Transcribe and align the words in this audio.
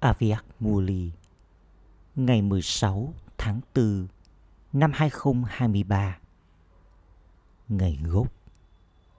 Aviak 0.00 0.44
Muli, 0.60 1.12
ngày 2.14 2.42
16 2.42 3.14
tháng 3.38 3.60
4 3.74 4.06
năm 4.72 4.92
2023 4.94 6.18
ngày 7.68 7.98
gốc 8.04 8.32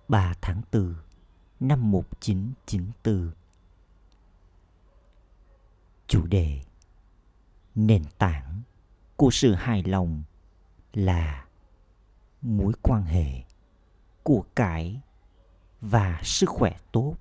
3 0.08 0.34
tháng 0.42 0.62
4 0.72 0.96
năm 1.60 1.92
1994 1.92 3.32
chủ 6.08 6.28
đề 6.28 6.62
nền 7.76 8.04
tảng 8.18 8.62
của 9.16 9.30
sự 9.32 9.54
hài 9.54 9.84
lòng 9.84 10.24
là 10.94 11.46
mối 12.42 12.74
quan 12.82 13.04
hệ 13.04 13.44
của 14.24 14.44
cải 14.56 15.02
và 15.82 16.22
sức 16.24 16.50
khỏe 16.50 16.78
tốt. 16.92 17.16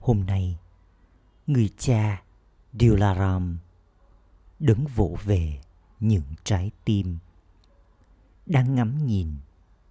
Hôm 0.00 0.26
nay, 0.26 0.58
người 1.46 1.70
cha 1.78 2.22
Dilaram 2.72 3.58
đứng 4.58 4.86
vỗ 4.86 5.16
về 5.24 5.60
những 6.00 6.24
trái 6.44 6.70
tim. 6.84 7.18
Đang 8.46 8.74
ngắm 8.74 9.06
nhìn 9.06 9.34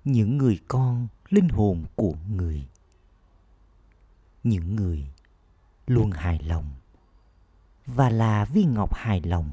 những 0.03 0.37
người 0.37 0.59
con 0.67 1.07
linh 1.29 1.49
hồn 1.49 1.85
của 1.95 2.13
người. 2.29 2.67
Những 4.43 4.75
người 4.75 5.05
luôn 5.87 6.11
hài 6.11 6.39
lòng 6.39 6.69
và 7.85 8.09
là 8.09 8.45
viên 8.45 8.73
ngọc 8.73 8.93
hài 8.95 9.21
lòng. 9.21 9.49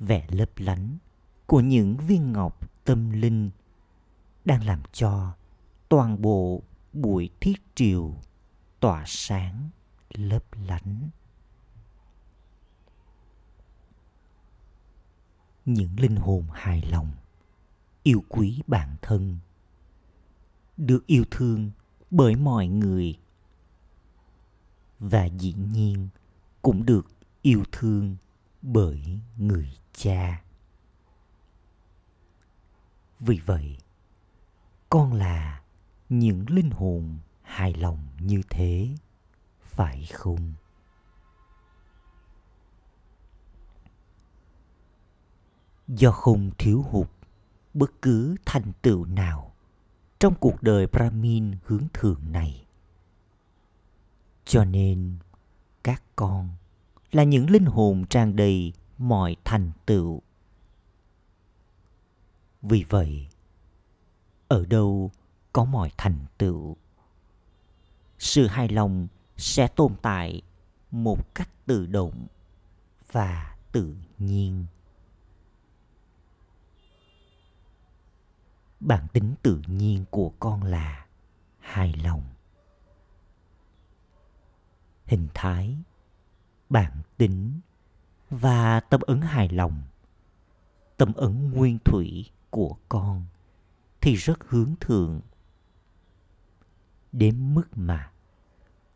Vẻ 0.00 0.26
lấp 0.30 0.50
lánh 0.56 0.98
của 1.46 1.60
những 1.60 1.96
viên 1.96 2.32
ngọc 2.32 2.84
tâm 2.84 3.10
linh 3.10 3.50
đang 4.44 4.66
làm 4.66 4.82
cho 4.92 5.32
toàn 5.88 6.22
bộ 6.22 6.62
buổi 6.92 7.30
thiết 7.40 7.56
triều 7.74 8.14
tỏa 8.80 9.04
sáng, 9.06 9.70
lấp 10.14 10.44
lánh. 10.66 11.10
Những 15.64 16.00
linh 16.00 16.16
hồn 16.16 16.46
hài 16.52 16.82
lòng, 16.82 17.12
yêu 18.02 18.24
quý 18.28 18.62
bản 18.66 18.96
thân, 19.02 19.38
được 20.76 21.06
yêu 21.06 21.24
thương 21.30 21.70
bởi 22.10 22.36
mọi 22.36 22.66
người. 22.66 23.18
Và 24.98 25.24
dĩ 25.24 25.52
nhiên 25.52 26.08
cũng 26.62 26.86
được 26.86 27.06
yêu 27.42 27.64
thương 27.72 28.16
bởi 28.62 29.18
người 29.36 29.76
cha. 29.92 30.42
Vì 33.20 33.40
vậy, 33.46 33.78
con 34.88 35.12
là 35.12 35.63
những 36.08 36.44
linh 36.48 36.70
hồn 36.70 37.18
hài 37.42 37.74
lòng 37.74 38.06
như 38.20 38.42
thế, 38.50 38.88
phải 39.60 40.06
không? 40.12 40.52
Do 45.88 46.10
không 46.10 46.50
thiếu 46.58 46.82
hụt 46.82 47.08
bất 47.74 48.02
cứ 48.02 48.36
thành 48.44 48.72
tựu 48.82 49.04
nào 49.04 49.54
trong 50.18 50.34
cuộc 50.40 50.62
đời 50.62 50.86
brahmin 50.86 51.56
hướng 51.64 51.86
thượng 51.92 52.32
này, 52.32 52.66
cho 54.44 54.64
nên 54.64 55.16
các 55.82 56.02
con 56.16 56.48
là 57.12 57.24
những 57.24 57.50
linh 57.50 57.64
hồn 57.64 58.04
tràn 58.10 58.36
đầy 58.36 58.72
mọi 58.98 59.36
thành 59.44 59.70
tựu. 59.86 60.22
Vì 62.62 62.84
vậy, 62.88 63.28
ở 64.48 64.66
đâu 64.66 65.10
có 65.54 65.64
mọi 65.64 65.90
thành 65.96 66.18
tựu. 66.38 66.76
Sự 68.18 68.46
hài 68.46 68.68
lòng 68.68 69.08
sẽ 69.36 69.68
tồn 69.68 69.94
tại 70.02 70.42
một 70.90 71.34
cách 71.34 71.48
tự 71.66 71.86
động 71.86 72.26
và 73.12 73.56
tự 73.72 73.96
nhiên. 74.18 74.66
Bản 78.80 79.06
tính 79.12 79.34
tự 79.42 79.62
nhiên 79.66 80.04
của 80.10 80.32
con 80.38 80.62
là 80.62 81.06
hài 81.58 81.92
lòng. 81.92 82.24
Hình 85.04 85.28
thái, 85.34 85.76
bản 86.68 87.02
tính 87.16 87.60
và 88.30 88.80
tâm 88.80 89.00
ấn 89.06 89.20
hài 89.20 89.48
lòng, 89.48 89.82
tâm 90.96 91.12
ấn 91.12 91.50
nguyên 91.50 91.78
thủy 91.84 92.30
của 92.50 92.76
con 92.88 93.24
thì 94.00 94.14
rất 94.14 94.44
hướng 94.48 94.74
thượng 94.80 95.20
đến 97.14 97.54
mức 97.54 97.68
mà 97.76 98.10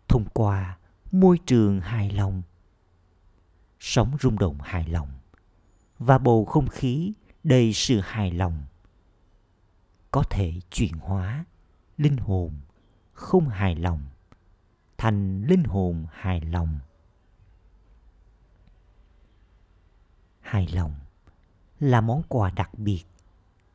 thông 0.08 0.24
qua 0.34 0.78
môi 1.12 1.38
trường 1.46 1.80
hài 1.80 2.10
lòng 2.10 2.42
sống 3.80 4.16
rung 4.20 4.38
động 4.38 4.58
hài 4.60 4.88
lòng 4.88 5.08
và 5.98 6.18
bầu 6.18 6.44
không 6.44 6.68
khí 6.68 7.12
đầy 7.44 7.72
sự 7.72 8.00
hài 8.00 8.30
lòng 8.30 8.62
có 10.10 10.22
thể 10.30 10.52
chuyển 10.70 10.92
hóa 10.92 11.44
linh 11.96 12.16
hồn 12.16 12.52
không 13.12 13.48
hài 13.48 13.74
lòng 13.74 14.02
thành 14.98 15.44
linh 15.44 15.64
hồn 15.64 16.06
hài 16.12 16.40
lòng 16.40 16.78
hài 20.40 20.66
lòng 20.66 20.94
là 21.80 22.00
món 22.00 22.22
quà 22.28 22.50
đặc 22.50 22.78
biệt 22.78 23.04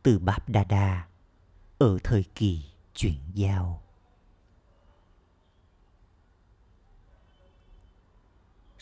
từ 0.03 0.19
Báp 0.19 0.49
Đa 0.49 0.63
Đa 0.63 1.07
ở 1.77 1.97
thời 2.03 2.23
kỳ 2.35 2.65
chuyển 2.93 3.19
giao. 3.33 3.82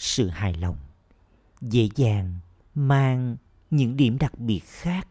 Sự 0.01 0.29
hài 0.29 0.53
lòng, 0.53 0.77
dễ 1.61 1.89
dàng 1.95 2.39
mang 2.75 3.37
những 3.71 3.97
điểm 3.97 4.17
đặc 4.17 4.39
biệt 4.39 4.59
khác 4.59 5.07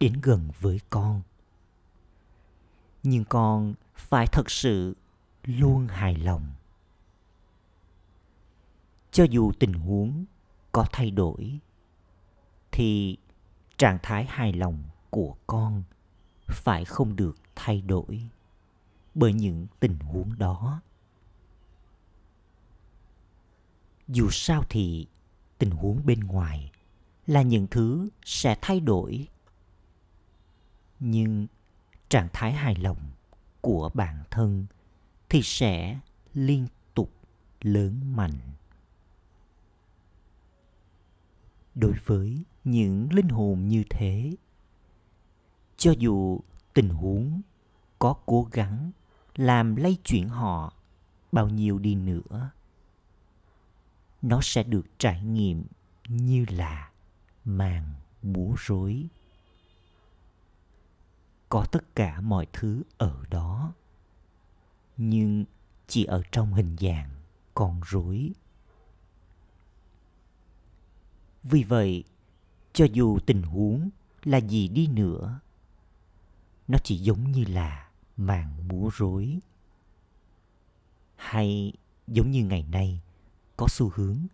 đến 0.00 0.12
gần 0.22 0.50
với 0.60 0.80
con. 0.90 1.22
Nhưng 3.02 3.24
con 3.24 3.74
phải 3.94 4.26
thật 4.26 4.50
sự 4.50 4.96
luôn 5.42 5.86
hài 5.86 6.14
lòng. 6.14 6.46
Cho 9.10 9.24
dù 9.24 9.52
tình 9.58 9.72
huống 9.72 10.24
có 10.72 10.86
thay 10.92 11.10
đổi, 11.10 11.58
thì 12.72 13.16
trạng 13.78 13.98
thái 14.02 14.26
hài 14.28 14.52
lòng 14.52 14.82
của 15.10 15.34
con 15.46 15.82
phải 16.46 16.84
không 16.84 17.16
được 17.16 17.36
thay 17.54 17.80
đổi 17.80 18.28
bởi 19.14 19.32
những 19.32 19.66
tình 19.80 19.98
huống 19.98 20.38
đó 20.38 20.80
dù 24.12 24.30
sao 24.30 24.64
thì 24.68 25.06
tình 25.58 25.70
huống 25.70 26.06
bên 26.06 26.20
ngoài 26.20 26.70
là 27.26 27.42
những 27.42 27.66
thứ 27.66 28.08
sẽ 28.24 28.56
thay 28.60 28.80
đổi. 28.80 29.28
Nhưng 31.00 31.46
trạng 32.08 32.28
thái 32.32 32.52
hài 32.52 32.74
lòng 32.74 33.10
của 33.60 33.90
bản 33.94 34.24
thân 34.30 34.66
thì 35.28 35.42
sẽ 35.42 35.98
liên 36.34 36.66
tục 36.94 37.12
lớn 37.60 38.16
mạnh. 38.16 38.38
Đối 41.74 41.92
với 42.04 42.38
những 42.64 43.12
linh 43.12 43.28
hồn 43.28 43.68
như 43.68 43.84
thế, 43.90 44.36
cho 45.76 45.92
dù 45.98 46.40
tình 46.74 46.88
huống 46.88 47.40
có 47.98 48.14
cố 48.26 48.48
gắng 48.52 48.90
làm 49.34 49.76
lay 49.76 49.96
chuyển 50.04 50.28
họ 50.28 50.72
bao 51.32 51.48
nhiêu 51.48 51.78
đi 51.78 51.94
nữa 51.94 52.50
nó 54.22 54.40
sẽ 54.42 54.62
được 54.62 54.86
trải 54.98 55.22
nghiệm 55.22 55.64
như 56.08 56.44
là 56.48 56.90
màn 57.44 57.94
búa 58.22 58.54
rối. 58.58 59.06
Có 61.48 61.64
tất 61.72 61.94
cả 61.94 62.20
mọi 62.20 62.46
thứ 62.52 62.82
ở 62.98 63.24
đó, 63.30 63.72
nhưng 64.96 65.44
chỉ 65.86 66.04
ở 66.04 66.22
trong 66.32 66.54
hình 66.54 66.76
dạng 66.80 67.10
con 67.54 67.80
rối. 67.86 68.32
Vì 71.42 71.62
vậy, 71.62 72.04
cho 72.72 72.86
dù 72.92 73.18
tình 73.26 73.42
huống 73.42 73.90
là 74.24 74.38
gì 74.38 74.68
đi 74.68 74.86
nữa, 74.86 75.40
nó 76.68 76.78
chỉ 76.84 76.96
giống 76.96 77.32
như 77.32 77.44
là 77.44 77.90
màn 78.16 78.68
múa 78.68 78.90
rối. 78.96 79.38
Hay 81.16 81.72
giống 82.06 82.30
như 82.30 82.44
ngày 82.44 82.62
nay 82.62 83.00
có 83.56 83.68
xu 83.68 83.90
hướng 83.94 84.26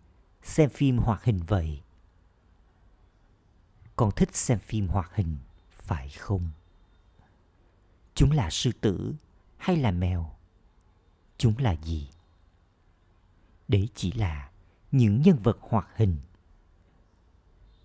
xem 0.43 0.69
phim 0.69 0.97
hoạt 0.97 1.23
hình 1.23 1.39
vậy. 1.47 1.81
Con 3.95 4.11
thích 4.15 4.35
xem 4.35 4.59
phim 4.59 4.87
hoạt 4.87 5.11
hình, 5.15 5.37
phải 5.71 6.09
không? 6.09 6.49
Chúng 8.13 8.31
là 8.31 8.49
sư 8.49 8.71
tử 8.81 9.13
hay 9.57 9.75
là 9.75 9.91
mèo? 9.91 10.35
Chúng 11.37 11.57
là 11.57 11.75
gì? 11.83 12.09
Đấy 13.67 13.89
chỉ 13.95 14.11
là 14.11 14.51
những 14.91 15.21
nhân 15.21 15.37
vật 15.43 15.57
hoạt 15.61 15.87
hình. 15.95 16.17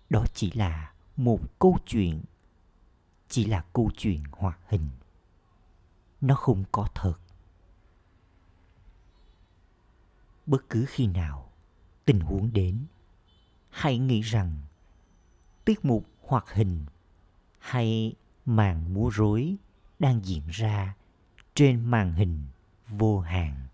Đó 0.09 0.25
chỉ 0.33 0.51
là 0.51 0.93
một 1.15 1.39
câu 1.59 1.77
chuyện, 1.85 2.23
chỉ 3.29 3.45
là 3.45 3.65
câu 3.73 3.91
chuyện 3.97 4.23
hoạt 4.31 4.59
hình. 4.67 4.89
Nó 6.21 6.35
không 6.35 6.63
có 6.71 6.87
thật. 6.95 7.13
Bất 10.45 10.69
cứ 10.69 10.85
khi 10.87 11.07
nào 11.07 11.51
tình 12.05 12.19
huống 12.19 12.53
đến, 12.53 12.85
hãy 13.69 13.97
nghĩ 13.97 14.21
rằng 14.21 14.57
tiết 15.65 15.85
mục 15.85 16.05
hoạt 16.21 16.51
hình 16.51 16.85
hay 17.59 18.15
màn 18.45 18.93
múa 18.93 19.09
rối 19.13 19.55
đang 19.99 20.25
diễn 20.25 20.43
ra 20.49 20.95
trên 21.53 21.85
màn 21.85 22.13
hình 22.13 22.45
vô 22.87 23.19
hạn. 23.19 23.67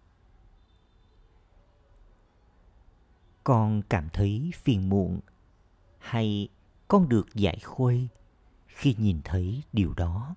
Con 3.44 3.82
cảm 3.90 4.10
thấy 4.14 4.52
phiền 4.56 4.90
muộn 4.90 5.20
hay 6.00 6.50
con 6.88 7.10
được 7.10 7.34
giải 7.36 7.60
khuây 7.60 8.08
khi 8.68 8.96
nhìn 9.00 9.22
thấy 9.24 9.64
điều 9.74 9.94
đó? 9.94 10.36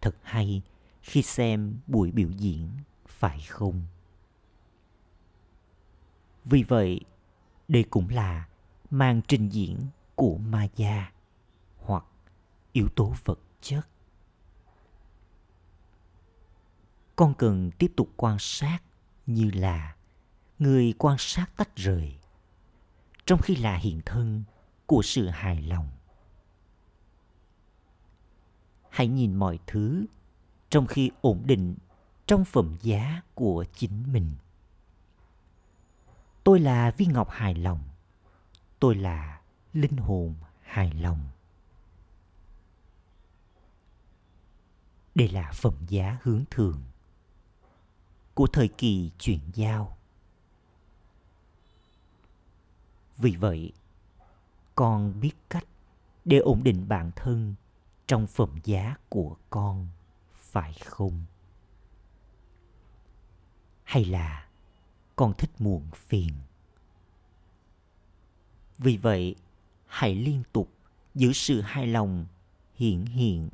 Thật 0.00 0.16
hay 0.22 0.62
khi 1.06 1.22
xem 1.22 1.80
buổi 1.86 2.12
biểu 2.12 2.30
diễn, 2.30 2.70
phải 3.06 3.40
không? 3.40 3.82
Vì 6.44 6.62
vậy, 6.62 7.00
đây 7.68 7.84
cũng 7.90 8.08
là 8.08 8.48
màn 8.90 9.20
trình 9.28 9.48
diễn 9.48 9.78
của 10.14 10.38
ma 10.38 10.68
gia 10.76 11.12
hoặc 11.78 12.04
yếu 12.72 12.86
tố 12.96 13.14
vật 13.24 13.40
chất. 13.60 13.88
Con 17.16 17.34
cần 17.34 17.70
tiếp 17.78 17.92
tục 17.96 18.10
quan 18.16 18.36
sát 18.38 18.78
như 19.26 19.50
là 19.54 19.96
người 20.58 20.94
quan 20.98 21.16
sát 21.18 21.46
tách 21.56 21.76
rời, 21.76 22.18
trong 23.26 23.40
khi 23.42 23.56
là 23.56 23.76
hiện 23.76 24.00
thân 24.06 24.44
của 24.86 25.02
sự 25.04 25.28
hài 25.28 25.62
lòng. 25.62 25.88
Hãy 28.90 29.08
nhìn 29.08 29.34
mọi 29.34 29.58
thứ 29.66 30.06
trong 30.76 30.86
khi 30.86 31.10
ổn 31.20 31.42
định 31.46 31.76
trong 32.26 32.44
phẩm 32.44 32.76
giá 32.82 33.22
của 33.34 33.64
chính 33.74 34.12
mình. 34.12 34.32
Tôi 36.44 36.60
là 36.60 36.90
viên 36.90 37.12
ngọc 37.12 37.30
hài 37.30 37.54
lòng. 37.54 37.80
Tôi 38.78 38.94
là 38.94 39.40
linh 39.72 39.96
hồn 39.96 40.34
hài 40.62 40.92
lòng. 40.92 41.20
Đây 45.14 45.28
là 45.28 45.52
phẩm 45.52 45.74
giá 45.88 46.18
hướng 46.22 46.44
thường 46.50 46.80
của 48.34 48.46
thời 48.46 48.68
kỳ 48.68 49.10
chuyển 49.18 49.40
giao. 49.54 49.96
Vì 53.16 53.36
vậy, 53.36 53.72
con 54.74 55.20
biết 55.20 55.32
cách 55.50 55.66
để 56.24 56.38
ổn 56.38 56.64
định 56.64 56.88
bản 56.88 57.10
thân 57.16 57.54
trong 58.06 58.26
phẩm 58.26 58.58
giá 58.64 58.96
của 59.08 59.36
con 59.50 59.88
phải 60.52 60.72
không? 60.84 61.24
Hay 63.84 64.04
là 64.04 64.46
con 65.16 65.34
thích 65.38 65.50
muộn 65.58 65.90
phiền? 65.94 66.32
Vì 68.78 68.96
vậy, 68.96 69.34
hãy 69.86 70.14
liên 70.14 70.42
tục 70.52 70.70
giữ 71.14 71.32
sự 71.32 71.60
hài 71.60 71.86
lòng 71.86 72.26
hiển 72.74 73.06
hiện 73.06 73.48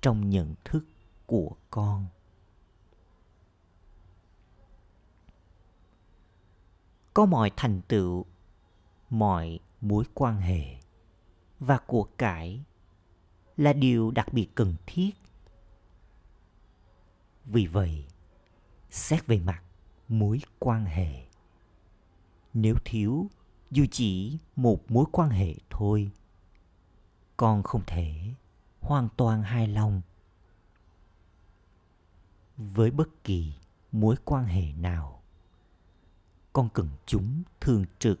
trong 0.00 0.30
nhận 0.30 0.54
thức 0.64 0.84
của 1.26 1.50
con. 1.70 2.06
Có 7.14 7.26
mọi 7.26 7.50
thành 7.56 7.80
tựu, 7.88 8.24
mọi 9.10 9.58
mối 9.80 10.04
quan 10.14 10.40
hệ 10.40 10.76
và 11.60 11.78
của 11.78 12.08
cải 12.18 12.60
là 13.56 13.72
điều 13.72 14.10
đặc 14.10 14.32
biệt 14.32 14.48
cần 14.54 14.74
thiết 14.86 15.10
vì 17.52 17.66
vậy, 17.66 18.04
xét 18.90 19.26
về 19.26 19.40
mặt 19.40 19.62
mối 20.08 20.40
quan 20.58 20.84
hệ, 20.84 21.26
nếu 22.54 22.74
thiếu 22.84 23.30
dù 23.70 23.84
chỉ 23.90 24.38
một 24.56 24.90
mối 24.90 25.04
quan 25.12 25.30
hệ 25.30 25.54
thôi 25.70 26.10
con 27.36 27.62
không 27.62 27.82
thể 27.86 28.34
hoàn 28.80 29.08
toàn 29.16 29.42
hài 29.42 29.68
lòng 29.68 30.02
với 32.56 32.90
bất 32.90 33.24
kỳ 33.24 33.52
mối 33.92 34.16
quan 34.24 34.44
hệ 34.44 34.72
nào, 34.72 35.22
con 36.52 36.68
cần 36.74 36.88
chúng 37.06 37.42
thường 37.60 37.84
trực. 37.98 38.20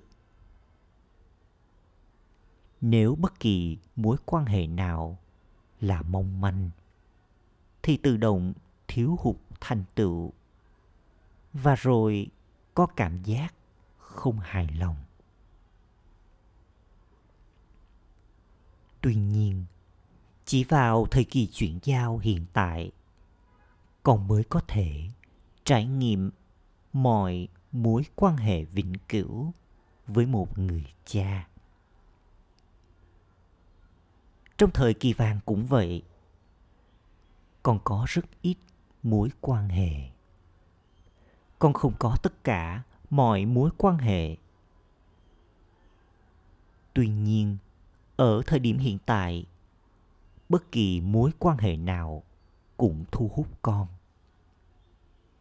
Nếu 2.80 3.14
bất 3.14 3.40
kỳ 3.40 3.78
mối 3.96 4.16
quan 4.24 4.46
hệ 4.46 4.66
nào 4.66 5.18
là 5.80 6.02
mong 6.02 6.40
manh, 6.40 6.70
thì 7.82 7.96
tự 7.96 8.16
động 8.16 8.52
thiếu 8.92 9.16
hụt 9.20 9.36
thành 9.60 9.84
tựu. 9.94 10.32
Và 11.52 11.74
rồi 11.74 12.26
có 12.74 12.86
cảm 12.86 13.22
giác 13.22 13.54
không 13.98 14.38
hài 14.38 14.68
lòng. 14.78 14.96
Tuy 19.00 19.14
nhiên, 19.14 19.64
chỉ 20.44 20.64
vào 20.64 21.06
thời 21.10 21.24
kỳ 21.24 21.46
chuyển 21.46 21.78
giao 21.82 22.18
hiện 22.18 22.46
tại 22.52 22.92
con 24.02 24.28
mới 24.28 24.44
có 24.44 24.60
thể 24.68 25.08
trải 25.64 25.86
nghiệm 25.86 26.30
mọi 26.92 27.48
mối 27.72 28.02
quan 28.16 28.36
hệ 28.36 28.64
vĩnh 28.64 28.92
cửu 29.08 29.52
với 30.06 30.26
một 30.26 30.58
người 30.58 30.84
cha. 31.04 31.48
Trong 34.58 34.70
thời 34.70 34.94
kỳ 34.94 35.12
vàng 35.12 35.40
cũng 35.46 35.66
vậy, 35.66 36.02
còn 37.62 37.78
có 37.84 38.04
rất 38.08 38.24
ít 38.42 38.56
mối 39.02 39.28
quan 39.40 39.68
hệ. 39.68 40.10
Con 41.58 41.72
không 41.72 41.92
có 41.98 42.16
tất 42.22 42.44
cả 42.44 42.82
mọi 43.10 43.44
mối 43.44 43.70
quan 43.76 43.98
hệ. 43.98 44.36
Tuy 46.92 47.08
nhiên, 47.08 47.56
ở 48.16 48.42
thời 48.46 48.58
điểm 48.58 48.78
hiện 48.78 48.98
tại, 49.06 49.46
bất 50.48 50.72
kỳ 50.72 51.00
mối 51.00 51.30
quan 51.38 51.58
hệ 51.58 51.76
nào 51.76 52.22
cũng 52.76 53.04
thu 53.12 53.30
hút 53.34 53.46
con. 53.62 53.86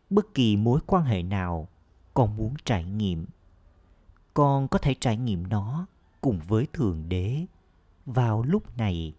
Bất 0.09 0.33
kỳ 0.33 0.57
mối 0.57 0.79
quan 0.85 1.03
hệ 1.03 1.23
nào 1.23 1.67
con 2.13 2.37
muốn 2.37 2.53
trải 2.65 2.83
nghiệm, 2.83 3.25
con 4.33 4.67
có 4.67 4.79
thể 4.79 4.95
trải 4.99 5.17
nghiệm 5.17 5.49
nó 5.49 5.85
cùng 6.21 6.39
với 6.47 6.67
thượng 6.73 7.09
đế 7.09 7.45
vào 8.05 8.43
lúc 8.43 8.77
này. 8.77 9.13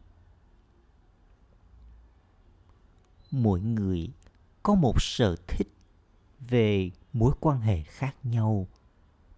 Mỗi 3.31 3.61
người 3.61 4.11
có 4.63 4.75
một 4.75 5.03
sở 5.03 5.37
thích 5.47 5.69
về 6.41 6.91
mối 7.13 7.33
quan 7.41 7.61
hệ 7.61 7.83
khác 7.83 8.17
nhau 8.23 8.67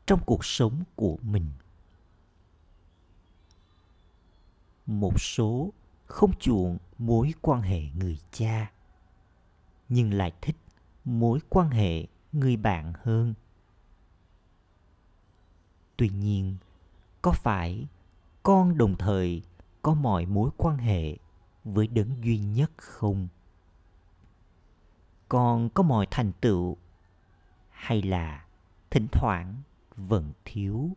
trong 0.06 0.20
cuộc 0.26 0.44
sống 0.44 0.82
của 0.96 1.18
mình. 1.22 1.46
Một 4.86 5.20
số 5.20 5.72
không 6.06 6.32
chuộng 6.38 6.78
mối 6.98 7.34
quan 7.40 7.62
hệ 7.62 7.82
người 7.94 8.18
cha, 8.32 8.72
nhưng 9.88 10.14
lại 10.14 10.32
thích 10.40 10.56
mối 11.04 11.38
quan 11.48 11.70
hệ 11.70 12.06
người 12.32 12.56
bạn 12.56 12.92
hơn. 13.02 13.34
Tuy 15.96 16.08
nhiên, 16.08 16.56
có 17.22 17.32
phải 17.32 17.86
con 18.42 18.78
đồng 18.78 18.96
thời 18.96 19.42
có 19.82 19.94
mọi 19.94 20.26
mối 20.26 20.50
quan 20.56 20.78
hệ 20.78 21.16
với 21.64 21.86
đấng 21.86 22.24
duy 22.24 22.38
nhất 22.38 22.70
không? 22.76 23.28
Con 25.32 25.68
có 25.68 25.82
mọi 25.82 26.06
thành 26.10 26.32
tựu 26.40 26.76
hay 27.70 28.02
là 28.02 28.44
thỉnh 28.90 29.06
thoảng 29.12 29.62
vẫn 29.96 30.32
thiếu? 30.44 30.90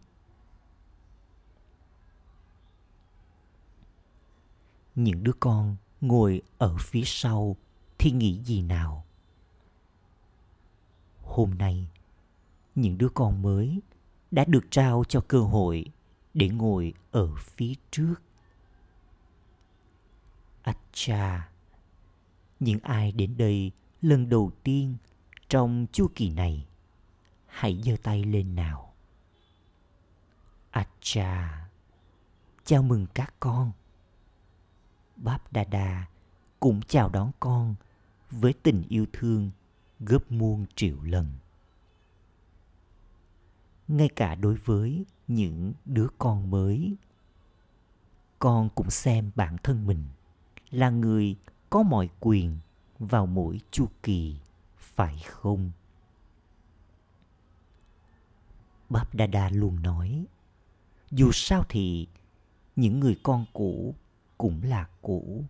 Những 4.95 5.23
đứa 5.23 5.31
con 5.39 5.75
ngồi 6.01 6.41
ở 6.57 6.77
phía 6.79 7.03
sau 7.05 7.55
thì 7.97 8.11
nghĩ 8.11 8.39
gì 8.43 8.61
nào? 8.61 9.05
Hôm 11.23 11.53
nay, 11.57 11.87
những 12.75 12.97
đứa 12.97 13.09
con 13.13 13.41
mới 13.41 13.81
đã 14.31 14.45
được 14.47 14.65
trao 14.69 15.03
cho 15.09 15.21
cơ 15.27 15.39
hội 15.39 15.85
để 16.33 16.49
ngồi 16.49 16.93
ở 17.11 17.35
phía 17.35 17.73
trước. 17.91 18.15
Acha 20.61 21.49
những 22.59 22.79
ai 22.83 23.11
đến 23.11 23.37
đây 23.37 23.71
lần 24.05 24.29
đầu 24.29 24.51
tiên 24.63 24.97
trong 25.49 25.85
chu 25.91 26.07
kỳ 26.15 26.29
này. 26.29 26.65
Hãy 27.45 27.81
giơ 27.85 27.95
tay 28.03 28.23
lên 28.23 28.55
nào. 28.55 28.93
Acha, 30.69 31.67
chào 32.65 32.83
mừng 32.83 33.07
các 33.13 33.33
con. 33.39 33.71
Báp 35.15 35.53
đa 35.53 35.63
đa 35.63 36.05
cũng 36.59 36.81
chào 36.81 37.09
đón 37.09 37.31
con 37.39 37.75
với 38.31 38.53
tình 38.53 38.83
yêu 38.89 39.05
thương 39.13 39.51
gấp 39.99 40.31
muôn 40.31 40.65
triệu 40.75 41.01
lần. 41.01 41.25
Ngay 43.87 44.09
cả 44.15 44.35
đối 44.35 44.55
với 44.55 45.05
những 45.27 45.73
đứa 45.85 46.07
con 46.17 46.51
mới, 46.51 46.95
con 48.39 48.69
cũng 48.75 48.89
xem 48.89 49.31
bản 49.35 49.57
thân 49.63 49.87
mình 49.87 50.03
là 50.71 50.89
người 50.89 51.35
có 51.69 51.83
mọi 51.83 52.09
quyền 52.19 52.57
vào 52.99 53.25
mỗi 53.25 53.59
chu 53.71 53.87
kỳ, 54.03 54.35
phải 54.77 55.17
không? 55.17 55.71
Báp 58.89 59.15
đa 59.15 59.49
luôn 59.49 59.81
nói, 59.81 60.25
dù 61.11 61.31
sao 61.31 61.63
thì 61.69 62.07
những 62.75 62.99
người 62.99 63.19
con 63.23 63.45
cũ 63.53 63.95
cũng 64.37 64.63
là 64.63 64.87
cũ. 65.01 65.43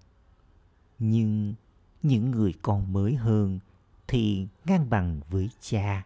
Nhưng 0.99 1.53
những 2.03 2.31
người 2.31 2.53
con 2.61 2.93
mới 2.93 3.15
hơn 3.15 3.59
thì 4.07 4.47
ngang 4.65 4.89
bằng 4.89 5.21
với 5.29 5.49
cha. 5.59 6.05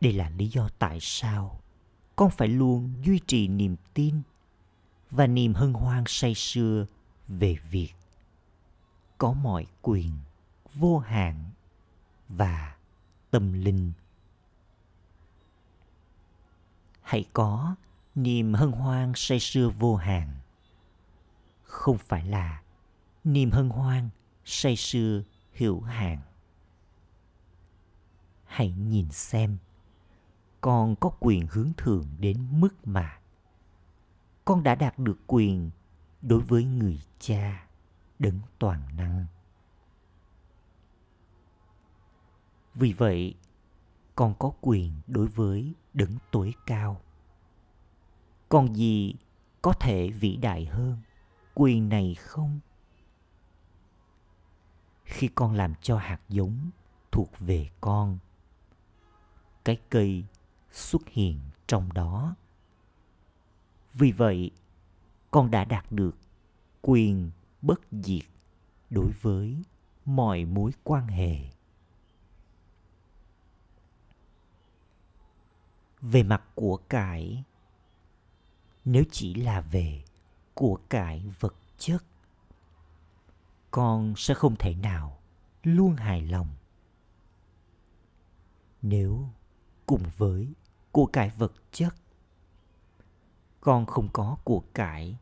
Đây 0.00 0.12
là 0.12 0.30
lý 0.30 0.48
do 0.48 0.68
tại 0.78 0.98
sao 1.00 1.60
con 2.16 2.30
phải 2.30 2.48
luôn 2.48 2.92
duy 3.04 3.20
trì 3.26 3.48
niềm 3.48 3.76
tin 3.94 4.22
và 5.10 5.26
niềm 5.26 5.54
hân 5.54 5.72
hoan 5.72 6.04
say 6.06 6.34
sưa 6.34 6.86
về 7.28 7.56
việc 7.70 7.92
có 9.22 9.32
mọi 9.32 9.66
quyền, 9.82 10.12
vô 10.74 10.98
hạn 10.98 11.50
và 12.28 12.76
tâm 13.30 13.52
linh. 13.52 13.92
Hãy 17.00 17.24
có 17.32 17.74
niềm 18.14 18.54
hân 18.54 18.72
hoan 18.72 19.12
say 19.16 19.40
sưa 19.40 19.68
vô 19.68 19.96
hạn. 19.96 20.34
Không 21.62 21.98
phải 21.98 22.24
là 22.24 22.62
niềm 23.24 23.50
hân 23.50 23.68
hoan 23.68 24.08
say 24.44 24.76
sưa 24.76 25.22
hữu 25.52 25.80
hạn. 25.80 26.18
Hãy 28.44 28.72
nhìn 28.72 29.10
xem 29.10 29.58
con 30.60 30.96
có 30.96 31.10
quyền 31.20 31.46
hướng 31.50 31.72
thượng 31.76 32.06
đến 32.18 32.60
mức 32.60 32.86
mà 32.86 33.18
con 34.44 34.62
đã 34.62 34.74
đạt 34.74 34.98
được 34.98 35.18
quyền 35.26 35.70
đối 36.22 36.40
với 36.40 36.64
người 36.64 37.00
cha 37.18 37.66
đấng 38.22 38.40
toàn 38.58 38.96
năng. 38.96 39.26
Vì 42.74 42.92
vậy, 42.92 43.34
con 44.14 44.34
có 44.38 44.52
quyền 44.60 44.92
đối 45.06 45.26
với 45.26 45.74
đấng 45.94 46.18
tối 46.30 46.54
cao. 46.66 47.00
Còn 48.48 48.76
gì 48.76 49.14
có 49.62 49.72
thể 49.72 50.10
vĩ 50.10 50.36
đại 50.36 50.64
hơn 50.64 50.98
quyền 51.54 51.88
này 51.88 52.14
không? 52.14 52.60
Khi 55.04 55.28
con 55.34 55.54
làm 55.54 55.74
cho 55.82 55.98
hạt 55.98 56.20
giống 56.28 56.70
thuộc 57.10 57.30
về 57.38 57.70
con, 57.80 58.18
cái 59.64 59.80
cây 59.90 60.24
xuất 60.70 61.08
hiện 61.08 61.40
trong 61.66 61.92
đó. 61.92 62.34
Vì 63.94 64.12
vậy, 64.12 64.50
con 65.30 65.50
đã 65.50 65.64
đạt 65.64 65.92
được 65.92 66.16
quyền 66.82 67.30
bất 67.62 67.80
diệt 67.90 68.24
đối 68.90 69.12
với 69.12 69.62
mọi 70.04 70.44
mối 70.44 70.70
quan 70.84 71.06
hệ. 71.06 71.36
Về 76.00 76.22
mặt 76.22 76.42
của 76.54 76.76
cải, 76.88 77.44
nếu 78.84 79.04
chỉ 79.10 79.34
là 79.34 79.60
về 79.60 80.04
của 80.54 80.78
cải 80.88 81.24
vật 81.40 81.54
chất, 81.78 82.04
con 83.70 84.14
sẽ 84.16 84.34
không 84.34 84.56
thể 84.56 84.74
nào 84.74 85.18
luôn 85.62 85.96
hài 85.96 86.22
lòng. 86.22 86.48
Nếu 88.82 89.28
cùng 89.86 90.02
với 90.16 90.52
của 90.92 91.06
cải 91.06 91.30
vật 91.30 91.52
chất, 91.72 91.94
con 93.60 93.86
không 93.86 94.08
có 94.12 94.36
của 94.44 94.62
cải 94.74 95.16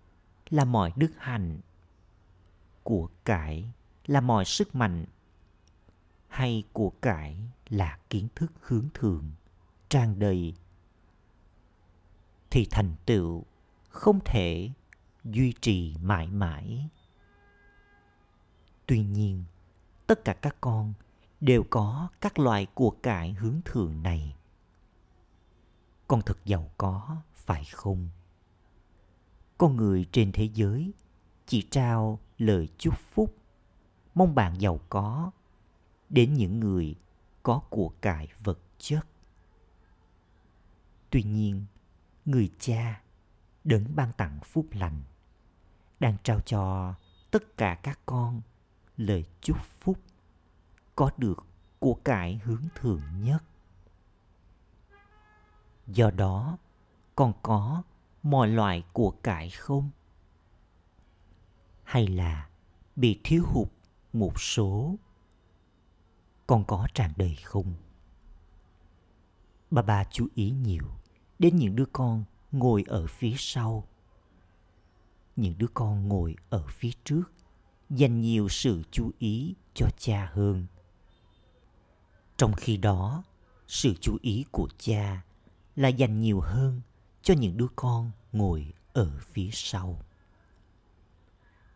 là 0.50 0.64
mọi 0.64 0.92
đức 0.96 1.12
hạnh 1.18 1.60
của 2.82 3.08
cải 3.24 3.72
là 4.06 4.20
mọi 4.20 4.44
sức 4.44 4.74
mạnh 4.74 5.04
hay 6.28 6.64
của 6.72 6.90
cải 7.02 7.36
là 7.68 7.98
kiến 8.10 8.28
thức 8.34 8.52
hướng 8.60 8.88
thượng, 8.94 9.30
tràn 9.88 10.18
đầy 10.18 10.54
thì 12.50 12.66
thành 12.70 12.94
tựu 13.06 13.44
không 13.88 14.20
thể 14.24 14.70
duy 15.24 15.54
trì 15.60 15.94
mãi 16.02 16.28
mãi. 16.28 16.88
Tuy 18.86 19.02
nhiên, 19.02 19.44
tất 20.06 20.24
cả 20.24 20.32
các 20.32 20.56
con 20.60 20.92
đều 21.40 21.64
có 21.70 22.08
các 22.20 22.38
loại 22.38 22.66
của 22.74 22.90
cải 22.90 23.32
hướng 23.32 23.60
thượng 23.64 24.02
này. 24.02 24.36
Con 26.08 26.22
thật 26.22 26.38
giàu 26.44 26.70
có, 26.78 27.16
phải 27.34 27.64
không? 27.64 28.08
Con 29.58 29.76
người 29.76 30.06
trên 30.12 30.32
thế 30.32 30.44
giới 30.54 30.92
chỉ 31.46 31.66
trao 31.70 32.18
lời 32.40 32.68
chúc 32.78 32.94
phúc. 32.98 33.36
Mong 34.14 34.34
bạn 34.34 34.60
giàu 34.60 34.80
có, 34.88 35.30
đến 36.08 36.34
những 36.34 36.60
người 36.60 36.94
có 37.42 37.62
của 37.70 37.92
cải 38.00 38.28
vật 38.44 38.58
chất. 38.78 39.06
Tuy 41.10 41.22
nhiên, 41.22 41.64
người 42.24 42.50
cha 42.58 43.02
đấng 43.64 43.96
ban 43.96 44.12
tặng 44.12 44.40
phúc 44.44 44.66
lành, 44.72 45.02
đang 46.00 46.16
trao 46.22 46.40
cho 46.40 46.94
tất 47.30 47.56
cả 47.56 47.78
các 47.82 48.00
con 48.06 48.40
lời 48.96 49.24
chúc 49.40 49.58
phúc 49.80 49.98
có 50.96 51.10
được 51.16 51.46
của 51.78 51.94
cải 51.94 52.40
hướng 52.44 52.64
thượng 52.74 53.02
nhất. 53.22 53.44
Do 55.86 56.10
đó, 56.10 56.58
còn 57.16 57.32
có 57.42 57.82
mọi 58.22 58.48
loại 58.48 58.84
của 58.92 59.10
cải 59.10 59.50
không? 59.50 59.90
Hay 61.90 62.06
là 62.06 62.48
bị 62.96 63.20
thiếu 63.24 63.44
hụt 63.46 63.68
một 64.12 64.40
số? 64.40 64.94
Con 66.46 66.64
có 66.64 66.88
tràn 66.94 67.12
đầy 67.16 67.36
không? 67.44 67.74
Bà 69.70 69.82
bà 69.82 70.04
chú 70.04 70.28
ý 70.34 70.50
nhiều 70.50 70.84
đến 71.38 71.56
những 71.56 71.76
đứa 71.76 71.84
con 71.92 72.24
ngồi 72.52 72.84
ở 72.86 73.06
phía 73.06 73.34
sau. 73.38 73.88
Những 75.36 75.54
đứa 75.58 75.66
con 75.74 76.08
ngồi 76.08 76.36
ở 76.50 76.66
phía 76.68 76.90
trước 77.04 77.32
dành 77.90 78.20
nhiều 78.20 78.48
sự 78.48 78.82
chú 78.90 79.10
ý 79.18 79.54
cho 79.74 79.90
cha 79.98 80.30
hơn. 80.32 80.66
Trong 82.36 82.52
khi 82.52 82.76
đó, 82.76 83.22
sự 83.66 83.94
chú 84.00 84.16
ý 84.22 84.44
của 84.50 84.68
cha 84.78 85.22
là 85.76 85.88
dành 85.88 86.20
nhiều 86.20 86.40
hơn 86.40 86.80
cho 87.22 87.34
những 87.34 87.56
đứa 87.56 87.68
con 87.76 88.10
ngồi 88.32 88.72
ở 88.92 89.18
phía 89.20 89.50
sau 89.52 90.02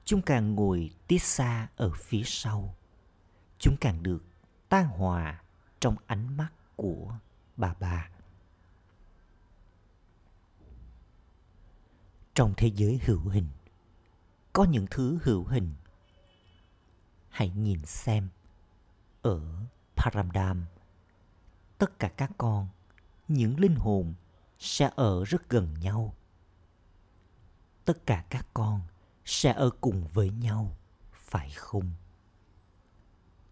chúng 0.05 0.23
càng 0.23 0.55
ngồi 0.55 0.91
tít 1.07 1.23
xa 1.23 1.69
ở 1.77 1.91
phía 1.97 2.23
sau, 2.25 2.75
chúng 3.59 3.77
càng 3.77 4.03
được 4.03 4.25
tan 4.69 4.87
hòa 4.87 5.43
trong 5.81 5.97
ánh 6.07 6.37
mắt 6.37 6.53
của 6.77 7.19
bà 7.57 7.75
bà. 7.81 8.09
Trong 12.35 12.55
thế 12.57 12.71
giới 12.75 13.01
hữu 13.05 13.29
hình, 13.29 13.49
có 14.53 14.65
những 14.65 14.87
thứ 14.91 15.19
hữu 15.23 15.45
hình. 15.45 15.75
Hãy 17.29 17.51
nhìn 17.51 17.85
xem, 17.85 18.29
ở 19.23 19.41
paramdam, 19.97 20.65
tất 21.79 21.99
cả 21.99 22.09
các 22.09 22.31
con, 22.39 22.69
những 23.29 23.61
linh 23.61 23.77
hồn 23.77 24.15
sẽ 24.59 24.91
ở 24.97 25.25
rất 25.25 25.49
gần 25.49 25.75
nhau. 25.81 26.15
Tất 27.85 28.07
cả 28.07 28.25
các 28.31 28.47
con 28.55 28.81
sẽ 29.25 29.53
ở 29.53 29.71
cùng 29.81 30.07
với 30.07 30.31
nhau, 30.31 30.77
phải 31.13 31.51
không? 31.51 31.91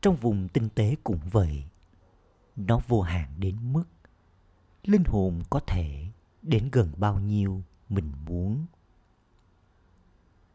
Trong 0.00 0.16
vùng 0.16 0.48
tinh 0.48 0.68
tế 0.74 0.96
cũng 1.04 1.20
vậy, 1.30 1.64
nó 2.56 2.80
vô 2.88 3.00
hạn 3.00 3.34
đến 3.38 3.72
mức 3.72 3.84
linh 4.84 5.04
hồn 5.04 5.42
có 5.50 5.60
thể 5.66 6.06
đến 6.42 6.68
gần 6.72 6.92
bao 6.96 7.20
nhiêu 7.20 7.62
mình 7.88 8.12
muốn. 8.26 8.66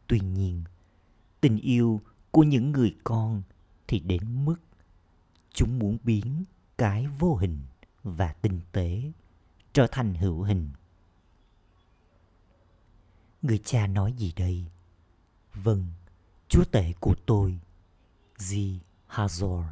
Tuy 0.06 0.20
nhiên, 0.20 0.64
tình 1.40 1.58
yêu 1.58 2.00
của 2.30 2.42
những 2.42 2.72
người 2.72 2.96
con 3.04 3.42
thì 3.86 4.00
đến 4.00 4.44
mức 4.44 4.56
chúng 5.52 5.78
muốn 5.78 5.98
biến 6.02 6.44
cái 6.78 7.06
vô 7.06 7.36
hình 7.36 7.58
và 8.02 8.32
tinh 8.32 8.60
tế 8.72 9.12
trở 9.72 9.86
thành 9.86 10.14
hữu 10.14 10.42
hình. 10.42 10.70
Người 13.42 13.58
cha 13.64 13.86
nói 13.86 14.12
gì 14.12 14.32
đây? 14.36 14.66
Vâng 15.54 15.86
chúa 16.48 16.64
tể 16.64 16.92
của 17.00 17.14
tôi 17.26 17.60
di 18.36 18.80
hazor. 19.08 19.64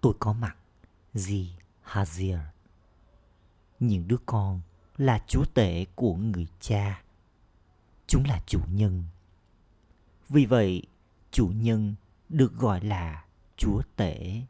Tôi 0.00 0.14
có 0.18 0.32
mặt 0.32 0.56
di 1.14 1.50
hazir. 1.84 2.38
Những 3.80 4.08
đứa 4.08 4.16
con 4.26 4.60
là 4.96 5.24
chúa 5.28 5.44
tể 5.54 5.86
của 5.94 6.14
người 6.14 6.46
cha. 6.60 7.02
Chúng 8.06 8.24
là 8.24 8.42
chủ 8.46 8.60
nhân. 8.68 9.04
Vì 10.28 10.46
vậy, 10.46 10.82
chủ 11.30 11.48
nhân 11.48 11.94
được 12.28 12.54
gọi 12.54 12.80
là 12.80 13.24
chúa 13.56 13.82
tể. 13.96 14.42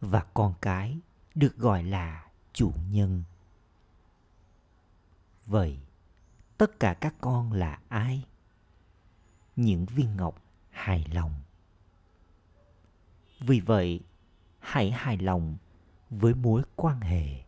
Và 0.00 0.26
con 0.34 0.54
cái 0.60 0.98
được 1.34 1.56
gọi 1.56 1.82
là 1.82 2.30
chủ 2.52 2.72
nhân. 2.90 3.22
Vậy, 5.46 5.78
tất 6.58 6.80
cả 6.80 6.94
các 6.94 7.14
con 7.20 7.52
là 7.52 7.80
ai? 7.88 8.24
Những 9.56 9.86
viên 9.86 10.16
ngọc 10.16 10.42
hài 10.70 11.06
lòng. 11.12 11.34
Vì 13.40 13.60
vậy, 13.60 14.00
hãy 14.58 14.90
hài 14.90 15.18
lòng 15.18 15.56
với 16.10 16.34
mối 16.34 16.62
quan 16.76 17.00
hệ 17.00 17.44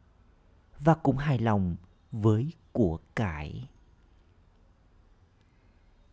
và 0.79 0.95
cũng 0.95 1.17
hài 1.17 1.39
lòng 1.39 1.77
với 2.13 2.53
của 2.73 2.99
cải. 3.17 3.69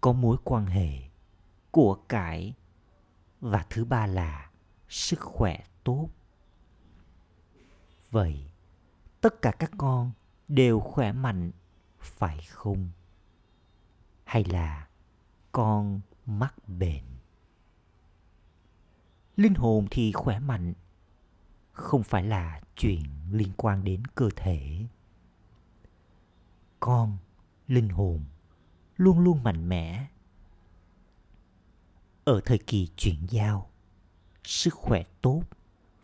Có 0.01 0.13
mối 0.13 0.37
quan 0.43 0.65
hệ 0.65 1.09
của 1.71 1.95
cải 2.09 2.53
và 3.41 3.65
thứ 3.69 3.85
ba 3.85 4.07
là 4.07 4.51
sức 4.89 5.19
khỏe 5.19 5.63
tốt. 5.83 6.09
Vậy, 8.11 8.51
tất 9.21 9.41
cả 9.41 9.51
các 9.51 9.71
con 9.77 10.11
đều 10.47 10.79
khỏe 10.79 11.11
mạnh, 11.11 11.51
phải 11.99 12.41
không? 12.41 12.89
Hay 14.23 14.43
là 14.43 14.87
con 15.51 16.01
mắc 16.25 16.53
bệnh. 16.67 17.03
Linh 19.35 19.53
hồn 19.55 19.87
thì 19.91 20.11
khỏe 20.11 20.39
mạnh, 20.39 20.73
không 21.71 22.03
phải 22.03 22.23
là 22.23 22.61
chuyện 22.75 23.03
liên 23.31 23.51
quan 23.57 23.83
đến 23.83 24.05
cơ 24.15 24.29
thể. 24.35 24.85
Con 26.79 27.17
linh 27.67 27.89
hồn 27.89 28.23
luôn 28.97 29.19
luôn 29.19 29.43
mạnh 29.43 29.69
mẽ. 29.69 30.07
Ở 32.23 32.41
thời 32.45 32.57
kỳ 32.57 32.87
chuyển 32.97 33.17
giao, 33.29 33.69
sức 34.43 34.73
khỏe 34.73 35.03
tốt 35.21 35.43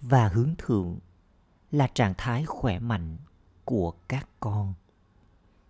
và 0.01 0.27
hướng 0.27 0.55
thượng 0.57 0.99
là 1.71 1.87
trạng 1.87 2.13
thái 2.17 2.45
khỏe 2.45 2.79
mạnh 2.79 3.17
của 3.65 3.93
các 4.07 4.29
con. 4.39 4.73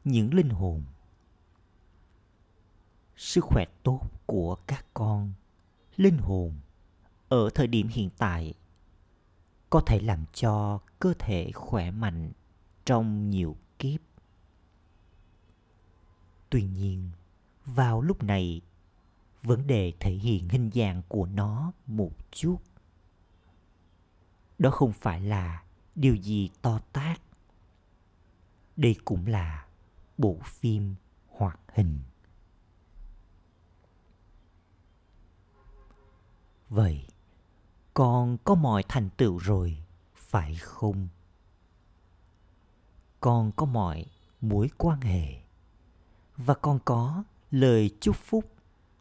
Những 0.04 0.34
linh 0.34 0.50
hồn 0.50 0.84
sức 3.18 3.44
khỏe 3.44 3.66
tốt 3.84 4.02
của 4.26 4.56
các 4.56 4.86
con 4.94 5.34
linh 5.96 6.18
hồn 6.18 6.54
ở 7.30 7.50
thời 7.56 7.68
điểm 7.68 7.88
hiện 7.88 8.10
tại 8.18 8.54
có 9.70 9.82
thể 9.86 10.00
làm 10.00 10.26
cho 10.34 10.80
cơ 11.00 11.14
thể 11.20 11.52
khỏe 11.52 11.92
mạnh 11.92 12.32
trong 12.86 13.30
nhiều 13.30 13.56
kiếp. 13.80 14.00
Tuy 16.50 16.64
nhiên, 16.64 17.10
vào 17.66 18.02
lúc 18.02 18.24
này, 18.24 18.62
vấn 19.44 19.68
đề 19.68 19.94
thể 20.00 20.12
hiện 20.12 20.50
hình 20.50 20.70
dạng 20.74 21.02
của 21.08 21.26
nó 21.26 21.72
một 21.86 22.12
chút. 22.32 22.58
Đó 24.58 24.72
không 24.72 24.94
phải 24.94 25.22
là 25.22 25.64
điều 25.96 26.16
gì 26.16 26.50
to 26.62 26.80
tát. 26.94 27.22
Đây 28.76 28.96
cũng 29.06 29.28
là 29.28 29.66
bộ 30.18 30.38
phim 30.44 30.96
hoạt 31.28 31.60
hình. 31.74 32.00
Vậy 36.70 37.08
con 37.94 38.38
có 38.44 38.56
mọi 38.56 38.84
thành 38.88 39.10
tựu 39.18 39.38
rồi, 39.38 39.78
phải 40.16 40.56
không? 40.56 41.08
Con 43.20 43.52
có 43.52 43.66
mọi 43.66 44.06
mối 44.42 44.70
quan 44.78 45.02
hệ, 45.02 45.42
và 46.38 46.54
con 46.54 46.80
có 46.86 47.24
lời 47.52 47.92
chúc 48.00 48.16
phúc 48.16 48.52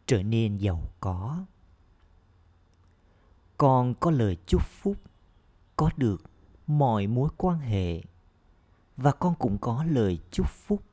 trở 0.05 0.23
nên 0.23 0.55
giàu 0.55 0.81
có. 0.99 1.45
Con 3.57 3.93
có 3.99 4.11
lời 4.11 4.37
chúc 4.45 4.61
phúc 4.65 4.97
có 5.75 5.89
được 5.97 6.23
mọi 6.67 7.07
mối 7.07 7.29
quan 7.37 7.59
hệ, 7.59 8.01
và 8.97 9.11
con 9.11 9.35
cũng 9.39 9.57
có 9.57 9.83
lời 9.83 10.19
chúc 10.31 10.47
phúc 10.49 10.83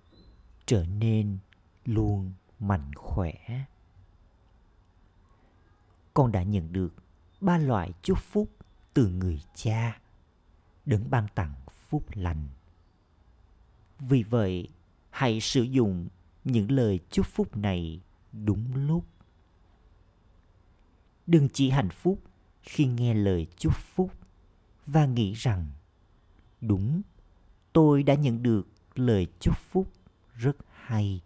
trở 0.67 0.85
nên 0.85 1.39
luôn 1.85 2.33
mạnh 2.59 2.91
khỏe 2.95 3.33
con 6.15 6.33
đã 6.33 6.43
nhận 6.43 6.73
được 6.73 6.95
ba 7.41 7.59
loại 7.59 7.93
chúc 8.03 8.19
phúc 8.19 8.51
từ 8.95 9.09
người 9.09 9.43
cha. 9.55 10.01
Đấng 10.87 11.11
ban 11.11 11.27
tặng 11.35 11.55
phúc 11.89 12.05
lành. 12.15 12.49
Vì 13.99 14.23
vậy, 14.23 14.69
hãy 15.11 15.41
sử 15.41 15.63
dụng 15.63 16.09
những 16.45 16.71
lời 16.71 17.01
chúc 17.11 17.27
phúc 17.27 17.57
này 17.57 18.01
đúng 18.33 18.75
lúc. 18.75 19.05
Đừng 21.27 21.49
chỉ 21.49 21.71
hạnh 21.71 21.91
phúc 21.91 22.23
khi 22.63 22.87
nghe 22.87 23.15
lời 23.15 23.47
chúc 23.57 23.77
phúc 23.77 24.11
và 24.87 25.07
nghĩ 25.07 25.33
rằng, 25.33 25.67
đúng, 26.61 27.03
tôi 27.73 28.03
đã 28.03 28.15
nhận 28.15 28.43
được 28.43 28.69
lời 28.95 29.27
chúc 29.41 29.59
phúc 29.59 29.93
rất 30.35 30.57
hay. 30.71 31.21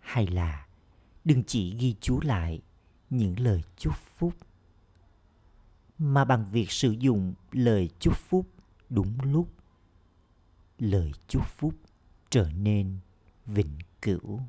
Hay 0.00 0.26
là 0.26 0.66
đừng 1.24 1.44
chỉ 1.44 1.76
ghi 1.78 1.94
chú 2.00 2.20
lại 2.20 2.60
những 3.10 3.40
lời 3.40 3.62
chúc 3.76 3.94
phúc, 4.16 4.34
mà 5.98 6.24
bằng 6.24 6.46
việc 6.46 6.70
sử 6.70 6.90
dụng 6.90 7.34
lời 7.52 7.90
chúc 7.98 8.16
phúc 8.16 8.46
đúng 8.88 9.18
lúc, 9.22 9.48
lời 10.78 11.12
chúc 11.28 11.46
phúc 11.46 11.74
trở 12.30 12.50
nên 12.50 12.98
vĩnh 13.46 13.78
cửu. 14.02 14.40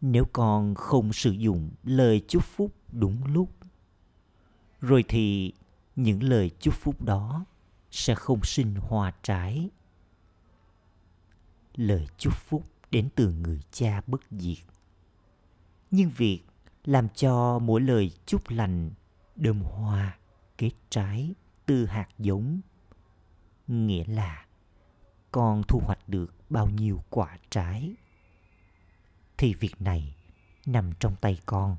Nếu 0.00 0.24
con 0.32 0.74
không 0.74 1.12
sử 1.12 1.30
dụng 1.30 1.70
lời 1.84 2.22
chúc 2.28 2.44
phúc 2.44 2.72
đúng 2.92 3.24
lúc, 3.24 3.50
rồi 4.80 5.04
thì 5.08 5.52
những 5.96 6.22
lời 6.22 6.50
chúc 6.60 6.74
phúc 6.74 7.02
đó 7.02 7.44
sẽ 7.90 8.14
không 8.14 8.44
sinh 8.44 8.74
hoa 8.74 9.12
trái. 9.22 9.70
Lời 11.74 12.06
chúc 12.18 12.34
phúc 12.36 12.64
đến 12.96 13.08
từ 13.14 13.32
người 13.32 13.60
cha 13.70 14.00
bất 14.06 14.20
diệt. 14.30 14.64
Nhưng 15.90 16.10
việc 16.10 16.40
làm 16.84 17.08
cho 17.08 17.58
mỗi 17.58 17.80
lời 17.80 18.10
chúc 18.26 18.42
lành, 18.48 18.90
đơm 19.34 19.60
hoa, 19.60 20.18
kết 20.58 20.70
trái 20.90 21.34
từ 21.66 21.86
hạt 21.86 22.08
giống, 22.18 22.60
nghĩa 23.66 24.04
là 24.06 24.46
con 25.30 25.62
thu 25.68 25.80
hoạch 25.84 26.08
được 26.08 26.34
bao 26.50 26.68
nhiêu 26.68 27.02
quả 27.10 27.38
trái. 27.50 27.94
Thì 29.36 29.54
việc 29.54 29.74
này 29.80 30.16
nằm 30.66 30.92
trong 31.00 31.16
tay 31.20 31.40
con. 31.46 31.76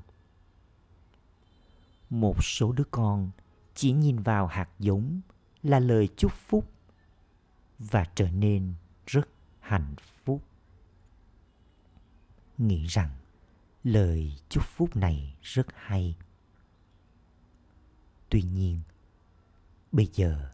Một 2.10 2.44
số 2.44 2.72
đứa 2.72 2.84
con 2.90 3.30
chỉ 3.74 3.92
nhìn 3.92 4.16
vào 4.16 4.46
hạt 4.46 4.68
giống 4.78 5.20
là 5.62 5.80
lời 5.80 6.08
chúc 6.16 6.32
phúc 6.32 6.70
và 7.78 8.04
trở 8.14 8.30
nên 8.30 8.74
rất 9.06 9.28
hạnh 9.60 9.94
phúc 9.96 10.17
nghĩ 12.58 12.86
rằng 12.86 13.10
lời 13.84 14.32
chúc 14.48 14.64
phúc 14.64 14.96
này 14.96 15.36
rất 15.42 15.66
hay. 15.74 16.16
Tuy 18.28 18.42
nhiên, 18.42 18.80
bây 19.92 20.10
giờ, 20.14 20.50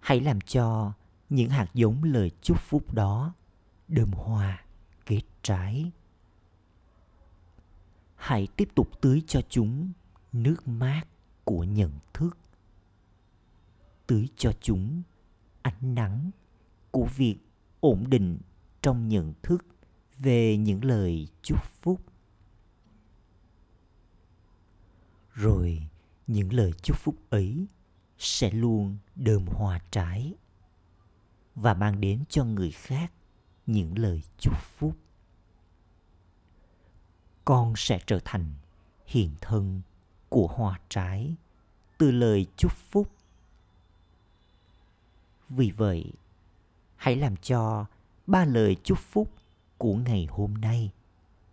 hãy 0.00 0.20
làm 0.20 0.40
cho 0.40 0.92
những 1.28 1.50
hạt 1.50 1.66
giống 1.74 2.04
lời 2.04 2.30
chúc 2.42 2.60
phúc 2.60 2.94
đó 2.94 3.34
đơm 3.88 4.12
hoa, 4.12 4.64
kết 5.06 5.22
trái. 5.42 5.90
Hãy 8.14 8.48
tiếp 8.56 8.68
tục 8.74 9.00
tưới 9.00 9.22
cho 9.26 9.40
chúng 9.48 9.92
nước 10.32 10.68
mát 10.68 11.02
của 11.44 11.64
nhận 11.64 11.92
thức. 12.14 12.38
Tưới 14.06 14.28
cho 14.36 14.52
chúng 14.60 15.02
ánh 15.62 15.94
nắng 15.94 16.30
của 16.90 17.08
việc 17.16 17.36
ổn 17.80 18.10
định 18.10 18.38
trong 18.82 19.08
nhận 19.08 19.32
thức 19.42 19.66
về 20.18 20.56
những 20.56 20.84
lời 20.84 21.28
chúc 21.42 21.64
phúc. 21.82 22.00
Rồi 25.34 25.88
những 26.26 26.52
lời 26.52 26.72
chúc 26.82 26.96
phúc 26.96 27.14
ấy 27.30 27.66
sẽ 28.18 28.50
luôn 28.50 28.98
đơm 29.16 29.46
hoa 29.46 29.80
trái 29.90 30.34
và 31.54 31.74
mang 31.74 32.00
đến 32.00 32.24
cho 32.28 32.44
người 32.44 32.70
khác 32.70 33.12
những 33.66 33.98
lời 33.98 34.22
chúc 34.38 34.54
phúc. 34.58 34.96
Con 37.44 37.74
sẽ 37.76 38.00
trở 38.06 38.20
thành 38.24 38.54
hiện 39.06 39.30
thân 39.40 39.82
của 40.28 40.46
hoa 40.46 40.80
trái 40.88 41.34
từ 41.98 42.10
lời 42.10 42.46
chúc 42.56 42.72
phúc. 42.72 43.08
Vì 45.48 45.70
vậy, 45.70 46.12
hãy 46.96 47.16
làm 47.16 47.36
cho 47.36 47.86
ba 48.26 48.44
lời 48.44 48.76
chúc 48.84 48.98
phúc 48.98 49.32
của 49.82 49.94
ngày 49.94 50.26
hôm 50.30 50.54
nay, 50.54 50.92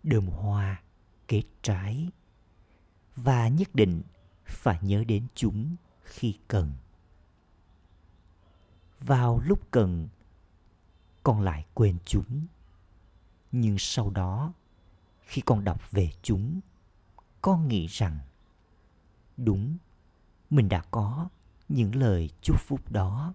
đơm 0.02 0.26
hoa, 0.26 0.82
kết 1.28 1.42
trái. 1.62 2.08
Và 3.16 3.48
nhất 3.48 3.74
định 3.74 4.02
phải 4.44 4.78
nhớ 4.82 5.04
đến 5.04 5.26
chúng 5.34 5.76
khi 6.02 6.38
cần. 6.48 6.72
Vào 9.00 9.40
lúc 9.44 9.70
cần, 9.70 10.08
con 11.22 11.40
lại 11.40 11.66
quên 11.74 11.98
chúng. 12.04 12.46
Nhưng 13.52 13.76
sau 13.78 14.10
đó, 14.10 14.52
khi 15.20 15.42
con 15.42 15.64
đọc 15.64 15.90
về 15.90 16.10
chúng, 16.22 16.60
con 17.42 17.68
nghĩ 17.68 17.86
rằng, 17.86 18.18
đúng, 19.36 19.76
mình 20.50 20.68
đã 20.68 20.82
có 20.90 21.28
những 21.68 21.94
lời 21.94 22.30
chúc 22.42 22.60
phúc 22.60 22.92
đó. 22.92 23.34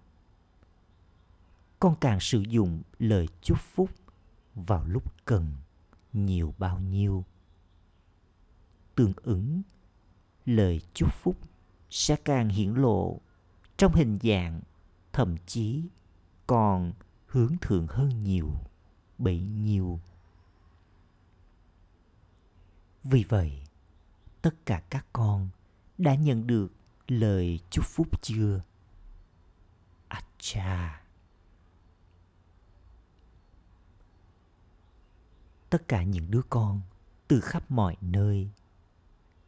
Con 1.78 1.96
càng 2.00 2.20
sử 2.20 2.40
dụng 2.40 2.82
lời 2.98 3.28
chúc 3.42 3.58
phúc 3.60 3.90
vào 4.56 4.84
lúc 4.84 5.24
cần 5.24 5.52
nhiều 6.12 6.54
bao 6.58 6.80
nhiêu. 6.80 7.24
Tương 8.94 9.12
ứng, 9.22 9.62
lời 10.46 10.80
chúc 10.94 11.12
phúc 11.12 11.36
sẽ 11.90 12.16
càng 12.16 12.48
hiển 12.48 12.74
lộ 12.74 13.20
trong 13.76 13.94
hình 13.94 14.18
dạng, 14.22 14.60
thậm 15.12 15.36
chí 15.46 15.82
còn 16.46 16.92
hướng 17.26 17.56
thượng 17.60 17.86
hơn 17.86 18.20
nhiều, 18.20 18.52
bấy 19.18 19.40
nhiêu. 19.40 20.00
Vì 23.04 23.24
vậy, 23.28 23.62
tất 24.42 24.66
cả 24.66 24.82
các 24.90 25.06
con 25.12 25.48
đã 25.98 26.14
nhận 26.14 26.46
được 26.46 26.72
lời 27.08 27.60
chúc 27.70 27.84
phúc 27.84 28.22
chưa? 28.22 28.62
Acha. 30.08 31.05
Tất 35.70 35.88
cả 35.88 36.02
những 36.02 36.30
đứa 36.30 36.42
con 36.50 36.80
từ 37.28 37.40
khắp 37.40 37.70
mọi 37.70 37.96
nơi. 38.00 38.50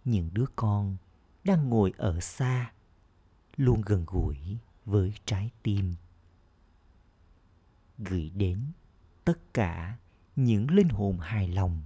Những 0.04 0.30
đứa 0.32 0.46
con 0.56 0.96
đang 1.44 1.68
ngồi 1.68 1.92
ở 1.96 2.20
xa, 2.20 2.72
luôn 3.56 3.80
gần 3.86 4.04
gũi 4.06 4.58
với 4.84 5.12
trái 5.24 5.50
tim. 5.62 5.94
Gửi 7.98 8.30
đến 8.30 8.72
tất 9.24 9.54
cả 9.54 9.98
những 10.36 10.70
linh 10.70 10.88
hồn 10.88 11.18
hài 11.18 11.48
lòng 11.48 11.82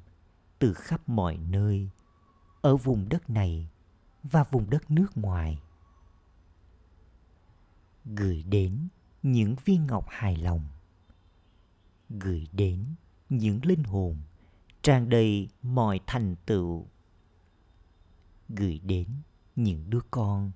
từ 0.59 0.75
khắp 0.75 1.09
mọi 1.09 1.37
nơi, 1.37 1.90
ở 2.61 2.77
vùng 2.77 3.09
đất 3.09 3.31
này 3.31 3.68
và 4.23 4.45
vùng 4.45 4.71
đất 4.71 4.90
nước 4.90 5.16
ngoài. 5.16 5.62
Gửi 8.05 8.42
đến 8.42 8.88
những 9.23 9.57
viên 9.64 9.87
ngọc 9.87 10.07
hài 10.09 10.37
lòng. 10.37 10.66
Gửi 12.11 12.49
đến 12.53 12.85
những 13.38 13.61
linh 13.64 13.85
hồn 13.85 14.16
tràn 14.83 15.09
đầy 15.09 15.49
mọi 15.62 16.01
thành 16.07 16.37
tựu. 16.47 16.87
Gửi 18.49 18.79
đến 18.79 19.09
những 19.57 19.90
đứa 19.90 20.01
con 20.11 20.51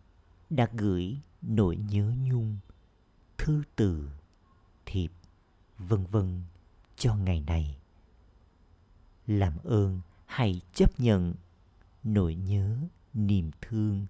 đã 0.50 0.68
gửi 0.72 1.20
nỗi 1.42 1.76
nhớ 1.76 2.12
nhung, 2.22 2.58
thư 3.38 3.62
từ, 3.76 4.08
thiệp, 4.86 5.12
vân 5.78 6.06
vân 6.06 6.42
cho 6.96 7.16
ngày 7.16 7.44
này. 7.46 7.78
Làm 9.26 9.58
ơn 9.64 10.00
hãy 10.26 10.60
chấp 10.74 11.00
nhận 11.00 11.34
nỗi 12.04 12.34
nhớ, 12.34 12.78
niềm 13.14 13.50
thương 13.60 14.06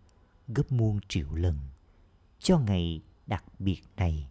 gấp 0.49 0.73
muôn 0.73 0.99
triệu 1.09 1.35
lần 1.35 1.59
cho 2.39 2.59
ngày 2.59 3.03
đặc 3.27 3.45
biệt 3.59 3.83
này. 3.97 4.29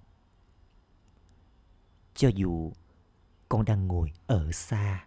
Cho 2.15 2.29
dù 2.35 2.71
con 3.55 3.65
đang 3.65 3.87
ngồi 3.87 4.11
ở 4.27 4.51
xa 4.51 5.05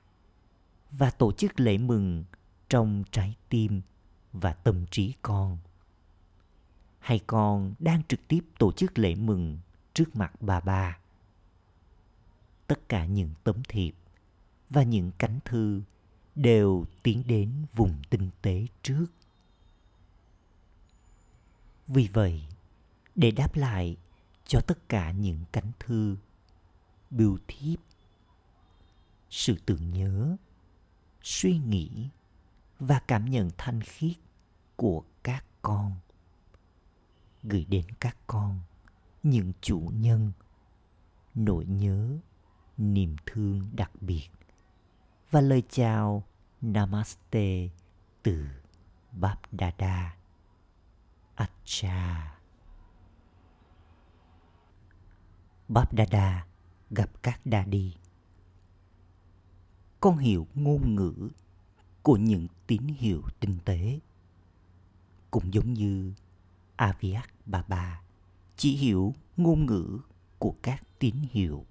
và 0.91 1.11
tổ 1.11 1.33
chức 1.33 1.61
lễ 1.61 1.79
mừng 1.79 2.25
trong 2.69 3.05
trái 3.11 3.37
tim 3.49 3.81
và 4.33 4.53
tâm 4.53 4.87
trí 4.91 5.13
con. 5.23 5.59
Hay 6.99 7.21
con 7.27 7.75
đang 7.79 8.03
trực 8.09 8.21
tiếp 8.29 8.41
tổ 8.59 8.73
chức 8.73 8.99
lễ 8.99 9.15
mừng 9.15 9.59
trước 9.95 10.17
mặt 10.17 10.33
bà 10.41 10.61
ba. 10.61 10.99
Tất 12.67 12.89
cả 12.89 13.07
những 13.07 13.31
tấm 13.45 13.63
thiệp 13.69 13.95
và 14.71 14.83
những 14.83 15.11
cánh 15.19 15.39
thư 15.45 15.83
đều 16.35 16.85
tiến 17.03 17.23
đến 17.27 17.53
vùng 17.75 18.03
tinh 18.11 18.31
tế 18.43 18.67
trước. 18.83 19.07
Vì 21.87 22.09
vậy, 22.13 22.43
để 23.15 23.31
đáp 23.31 23.57
lại 23.57 23.97
cho 24.47 24.61
tất 24.61 24.89
cả 24.89 25.11
những 25.11 25.45
cánh 25.53 25.73
thư 25.79 26.17
bưu 27.11 27.39
thiếp 27.49 27.88
sự 29.31 29.57
tưởng 29.67 29.91
nhớ, 29.91 30.37
suy 31.23 31.59
nghĩ 31.59 32.09
và 32.79 33.01
cảm 33.09 33.25
nhận 33.25 33.51
thanh 33.59 33.81
khiết 33.81 34.17
của 34.77 35.05
các 35.23 35.45
con. 35.63 35.93
Gửi 37.43 37.65
đến 37.65 37.85
các 38.01 38.17
con 38.27 38.61
những 39.23 39.53
chủ 39.61 39.91
nhân 39.95 40.33
nỗi 41.35 41.67
nhớ, 41.67 42.19
niềm 42.77 43.17
thương 43.27 43.71
đặc 43.73 43.91
biệt. 44.01 44.29
Và 45.31 45.41
lời 45.41 45.63
chào 45.69 46.25
namaste 46.61 47.69
từ 48.23 48.47
bab 49.13 49.39
Dada 49.53 50.17
Acha 51.35 52.39
bab 55.69 55.89
Dada 55.99 56.47
gặp 56.91 57.23
các 57.23 57.41
đa 57.45 57.65
đi 57.65 57.97
con 60.01 60.19
hiểu 60.19 60.47
ngôn 60.55 60.95
ngữ 60.95 61.29
của 62.03 62.17
những 62.17 62.47
tín 62.67 62.83
hiệu 62.83 63.23
tinh 63.41 63.59
tế 63.65 64.01
cũng 65.31 65.55
giống 65.55 65.75
như 65.75 66.13
Aviak 66.77 67.47
Baba 67.47 68.03
chỉ 68.57 68.77
hiểu 68.77 69.15
ngôn 69.37 69.67
ngữ 69.67 69.99
của 70.39 70.55
các 70.63 70.83
tín 70.99 71.15
hiệu. 71.31 71.67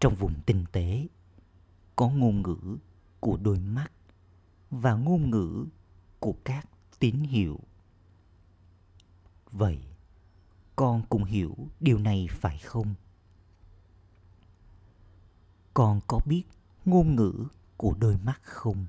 Trong 0.00 0.14
vùng 0.14 0.34
tinh 0.46 0.64
tế, 0.72 1.06
có 1.96 2.08
ngôn 2.08 2.42
ngữ 2.42 2.76
của 3.20 3.36
đôi 3.36 3.58
mắt 3.58 3.92
và 4.70 4.94
ngôn 4.94 5.30
ngữ 5.30 5.66
của 6.18 6.34
các 6.44 6.68
tín 6.98 7.14
hiệu. 7.14 7.60
Vậy, 9.50 9.78
con 10.76 11.02
cũng 11.08 11.24
hiểu 11.24 11.56
điều 11.80 11.98
này 11.98 12.28
phải 12.30 12.58
không? 12.58 12.94
Con 15.74 16.00
có 16.06 16.20
biết 16.24 16.42
ngôn 16.84 17.16
ngữ 17.16 17.46
của 17.76 17.94
đôi 18.00 18.18
mắt 18.24 18.40
không? 18.42 18.86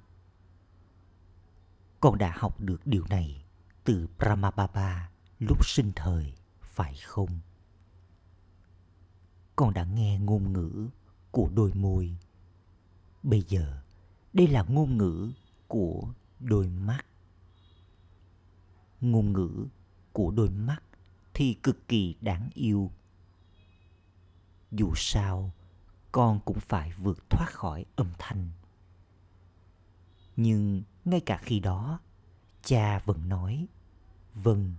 Con 1.99 2.17
đã 2.17 2.33
học 2.37 2.59
được 2.59 2.87
điều 2.87 3.05
này 3.09 3.45
từ 3.83 4.07
Brahmababa 4.17 5.09
lúc 5.39 5.65
sinh 5.65 5.91
thời, 5.95 6.33
phải 6.61 6.95
không? 6.95 7.39
Con 9.55 9.73
đã 9.73 9.83
nghe 9.83 10.19
ngôn 10.19 10.53
ngữ 10.53 10.89
của 11.31 11.49
đôi 11.55 11.73
môi. 11.73 12.15
Bây 13.23 13.41
giờ, 13.41 13.81
đây 14.33 14.47
là 14.47 14.63
ngôn 14.63 14.97
ngữ 14.97 15.31
của 15.67 16.13
đôi 16.39 16.67
mắt. 16.67 17.05
Ngôn 19.01 19.33
ngữ 19.33 19.65
của 20.11 20.31
đôi 20.31 20.49
mắt 20.49 20.83
thì 21.33 21.53
cực 21.53 21.87
kỳ 21.87 22.15
đáng 22.21 22.49
yêu. 22.53 22.91
Dù 24.71 24.91
sao, 24.95 25.51
con 26.15 26.39
cũng 26.45 26.59
phải 26.59 26.93
vượt 26.97 27.29
thoát 27.29 27.49
khỏi 27.53 27.85
âm 27.95 28.11
thanh. 28.17 28.49
Nhưng 30.35 30.83
ngay 31.05 31.21
cả 31.25 31.37
khi 31.37 31.59
đó, 31.59 31.99
cha 32.63 32.99
vẫn 32.99 33.29
nói 33.29 33.67
Vâng, 34.33 34.73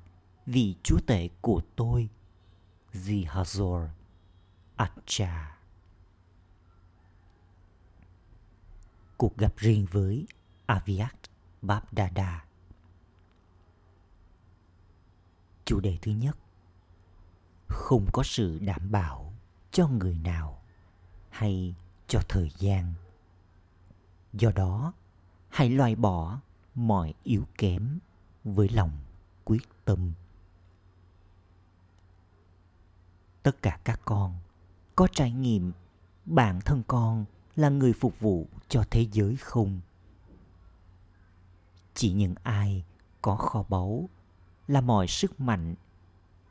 vị 0.46 0.76
chúa 0.82 0.98
tể 1.06 1.28
của 1.40 1.60
tôi, 1.76 2.08
Zihazor 2.92 3.88
Acha. 4.76 5.58
Cuộc 9.16 9.36
gặp 9.36 9.52
riêng 9.56 9.86
với 9.90 10.26
Aviat 10.66 11.16
Babdada 11.62 12.44
Chủ 15.64 15.80
đề 15.80 15.98
thứ 16.02 16.12
nhất 16.12 16.36
Không 17.68 18.06
có 18.12 18.22
sự 18.22 18.58
đảm 18.58 18.90
bảo 18.90 19.32
cho 19.70 19.88
người 19.88 20.18
nào 20.18 20.62
hay 21.36 21.74
cho 22.08 22.20
thời 22.28 22.50
gian. 22.58 22.94
Do 24.32 24.50
đó, 24.50 24.92
hãy 25.48 25.70
loại 25.70 25.96
bỏ 25.96 26.40
mọi 26.74 27.14
yếu 27.22 27.44
kém 27.58 27.98
với 28.44 28.68
lòng 28.68 28.90
quyết 29.44 29.62
tâm. 29.84 30.12
Tất 33.42 33.62
cả 33.62 33.78
các 33.84 34.00
con 34.04 34.34
có 34.96 35.08
trải 35.12 35.32
nghiệm 35.32 35.72
bản 36.24 36.60
thân 36.60 36.82
con 36.86 37.24
là 37.56 37.68
người 37.68 37.92
phục 37.92 38.20
vụ 38.20 38.46
cho 38.68 38.84
thế 38.90 39.06
giới 39.12 39.36
không? 39.36 39.80
Chỉ 41.94 42.12
những 42.12 42.34
ai 42.42 42.84
có 43.22 43.36
kho 43.36 43.62
báu 43.68 44.08
là 44.68 44.80
mọi 44.80 45.06
sức 45.06 45.40
mạnh 45.40 45.74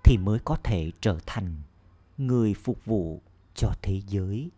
thì 0.04 0.18
mới 0.18 0.40
có 0.40 0.58
thể 0.64 0.92
trở 1.02 1.20
thành 1.26 1.56
người 2.18 2.54
phục 2.54 2.86
vụ 2.86 3.22
cho 3.56 3.74
thế 3.82 4.02
giới 4.08 4.50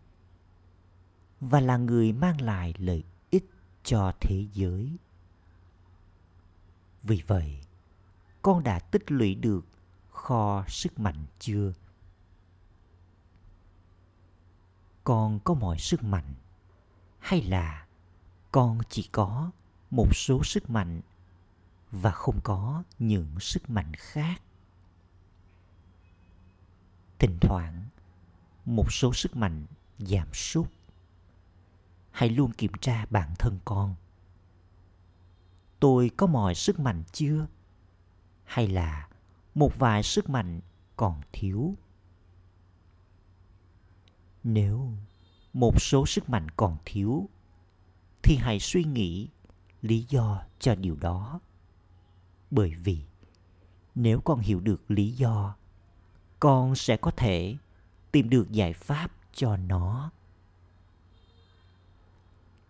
và 1.40 1.60
là 1.60 1.76
người 1.76 2.12
mang 2.12 2.40
lại 2.40 2.74
lợi 2.78 3.04
ích 3.30 3.50
cho 3.84 4.12
thế 4.20 4.46
giới. 4.52 4.98
Vì 7.02 7.22
vậy, 7.26 7.60
con 8.42 8.64
đã 8.64 8.78
tích 8.78 9.10
lũy 9.10 9.34
được 9.34 9.66
kho 10.10 10.64
sức 10.68 10.98
mạnh 10.98 11.26
chưa? 11.38 11.72
Con 15.04 15.40
có 15.44 15.54
mọi 15.54 15.78
sức 15.78 16.04
mạnh, 16.04 16.34
hay 17.18 17.42
là 17.42 17.86
con 18.52 18.78
chỉ 18.88 19.08
có 19.12 19.50
một 19.90 20.16
số 20.16 20.44
sức 20.44 20.70
mạnh 20.70 21.00
và 21.90 22.10
không 22.10 22.40
có 22.44 22.82
những 22.98 23.40
sức 23.40 23.70
mạnh 23.70 23.92
khác? 23.96 24.42
Thỉnh 27.18 27.38
thoảng, 27.40 27.84
một 28.64 28.92
số 28.92 29.12
sức 29.14 29.36
mạnh 29.36 29.66
giảm 29.98 30.34
sút 30.34 30.77
hãy 32.18 32.28
luôn 32.28 32.52
kiểm 32.52 32.72
tra 32.80 33.06
bản 33.10 33.34
thân 33.38 33.58
con. 33.64 33.94
Tôi 35.80 36.10
có 36.16 36.26
mọi 36.26 36.54
sức 36.54 36.80
mạnh 36.80 37.02
chưa? 37.12 37.46
Hay 38.44 38.68
là 38.68 39.08
một 39.54 39.78
vài 39.78 40.02
sức 40.02 40.30
mạnh 40.30 40.60
còn 40.96 41.20
thiếu? 41.32 41.74
Nếu 44.44 44.92
một 45.52 45.82
số 45.82 46.06
sức 46.06 46.28
mạnh 46.28 46.46
còn 46.56 46.76
thiếu, 46.84 47.28
thì 48.22 48.36
hãy 48.36 48.60
suy 48.60 48.84
nghĩ 48.84 49.28
lý 49.82 50.06
do 50.08 50.42
cho 50.58 50.74
điều 50.74 50.96
đó. 50.96 51.40
Bởi 52.50 52.74
vì 52.74 53.02
nếu 53.94 54.20
con 54.20 54.40
hiểu 54.40 54.60
được 54.60 54.90
lý 54.90 55.12
do, 55.12 55.56
con 56.40 56.74
sẽ 56.74 56.96
có 56.96 57.10
thể 57.10 57.56
tìm 58.12 58.30
được 58.30 58.50
giải 58.50 58.72
pháp 58.72 59.10
cho 59.32 59.56
nó 59.56 60.10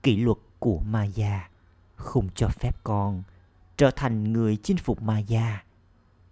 kỷ 0.08 0.16
luật 0.16 0.38
của 0.58 0.80
maya 0.80 1.48
không 1.96 2.28
cho 2.34 2.48
phép 2.48 2.76
con 2.84 3.22
trở 3.76 3.90
thành 3.90 4.32
người 4.32 4.56
chinh 4.56 4.76
phục 4.76 5.02
maya, 5.02 5.64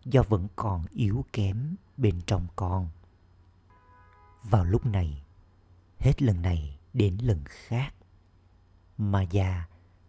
do 0.04 0.22
vẫn 0.22 0.48
còn 0.56 0.84
yếu 0.90 1.24
kém 1.32 1.76
bên 1.96 2.20
trong 2.26 2.46
con. 2.56 2.88
Vào 4.42 4.64
lúc 4.64 4.86
này, 4.86 5.22
hết 5.98 6.22
lần 6.22 6.42
này 6.42 6.78
đến 6.92 7.18
lần 7.22 7.44
khác, 7.46 7.94
maya 8.98 9.68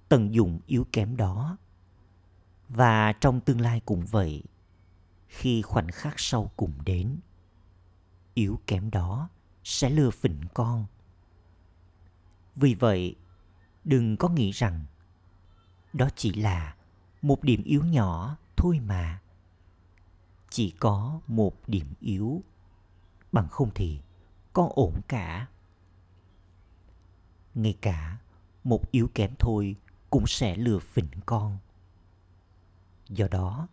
tận 0.10 0.34
dụng 0.34 0.60
yếu 0.68 0.86
kém 0.92 1.18
đó. 1.18 1.58
Và 2.70 3.14
trong 3.14 3.42
tương 3.42 3.62
lai 3.62 3.82
cũng 3.86 4.06
vậy, 4.06 4.44
khi 5.28 5.62
khoảnh 5.62 5.92
khắc 5.92 6.20
sau 6.20 6.52
cùng 6.56 6.74
đến, 6.86 7.20
yếu 8.34 8.60
kém 8.68 8.92
đó 8.92 9.30
sẽ 9.64 9.90
lừa 9.90 10.10
phỉnh 10.10 10.42
con. 10.54 10.86
Vì 12.56 12.74
vậy 12.74 13.16
đừng 13.88 14.18
có 14.18 14.30
nghĩ 14.30 14.52
rằng 14.52 14.86
đó 15.94 16.10
chỉ 16.16 16.34
là 16.34 16.76
một 17.22 17.44
điểm 17.44 17.64
yếu 17.64 17.84
nhỏ 17.84 18.38
thôi 18.56 18.80
mà. 18.80 19.22
Chỉ 20.50 20.72
có 20.80 21.20
một 21.28 21.68
điểm 21.68 21.86
yếu, 22.00 22.44
bằng 23.32 23.48
không 23.48 23.70
thì 23.76 24.00
con 24.54 24.72
ổn 24.76 24.94
cả. 25.08 25.48
Ngay 27.56 27.78
cả 27.82 28.18
một 28.64 28.92
yếu 28.92 29.10
kém 29.14 29.32
thôi 29.40 29.76
cũng 30.10 30.28
sẽ 30.28 30.56
lừa 30.56 30.80
phỉnh 30.80 31.10
con. 31.26 31.58
Do 33.10 33.28
đó, 33.32 33.68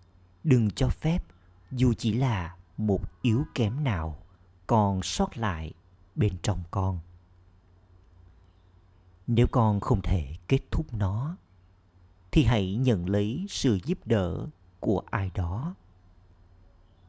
đừng 0.44 0.70
cho 0.70 0.88
phép 0.88 1.24
dù 1.70 1.94
chỉ 1.98 2.12
là 2.12 2.56
một 2.76 3.22
yếu 3.22 3.44
kém 3.54 3.84
nào 3.84 4.22
còn 4.66 5.02
sót 5.02 5.36
lại 5.36 5.72
bên 6.14 6.32
trong 6.42 6.62
con 6.70 7.00
nếu 9.26 9.46
con 9.46 9.80
không 9.80 10.02
thể 10.02 10.36
kết 10.48 10.60
thúc 10.70 10.94
nó, 10.94 11.36
thì 12.32 12.44
hãy 12.44 12.76
nhận 12.76 13.08
lấy 13.08 13.46
sự 13.48 13.78
giúp 13.84 13.98
đỡ 14.04 14.46
của 14.80 15.02
ai 15.10 15.30
đó. 15.34 15.74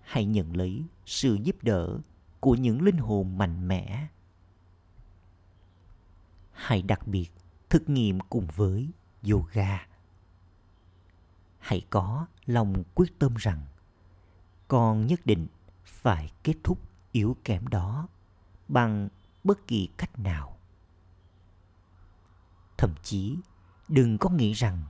Hãy 0.02 0.26
nhận 0.26 0.58
lấy 0.58 0.84
sự 1.06 1.38
giúp 1.44 1.56
đỡ 1.62 2.00
của 2.40 2.56
những 2.56 2.82
linh 2.82 2.98
hồn 2.98 3.38
mạnh 3.38 3.68
mẽ. 3.68 4.08
Hãy 6.52 6.82
đặc 6.82 7.08
biệt 7.08 7.32
thực 7.70 7.90
nghiệm 7.90 8.20
cùng 8.20 8.48
với 8.56 8.90
yoga. 9.32 9.88
Hãy 11.58 11.82
có 11.90 12.28
lòng 12.46 12.84
quyết 12.96 13.20
tâm 13.20 13.34
rằng 13.38 13.66
con 14.68 15.08
nhất 15.08 15.26
định 15.26 15.48
phải 15.86 16.32
kết 16.44 16.54
thúc 16.64 16.80
yếu 17.12 17.38
kém 17.44 17.68
đó 17.68 18.08
bằng 18.68 19.10
bất 19.44 19.68
kỳ 19.68 19.90
cách 19.98 20.20
nào 20.20 20.55
thậm 22.78 22.94
chí, 23.04 23.38
đừng 23.88 24.18
có 24.18 24.30
nghĩ 24.30 24.54
rằng 24.54 24.84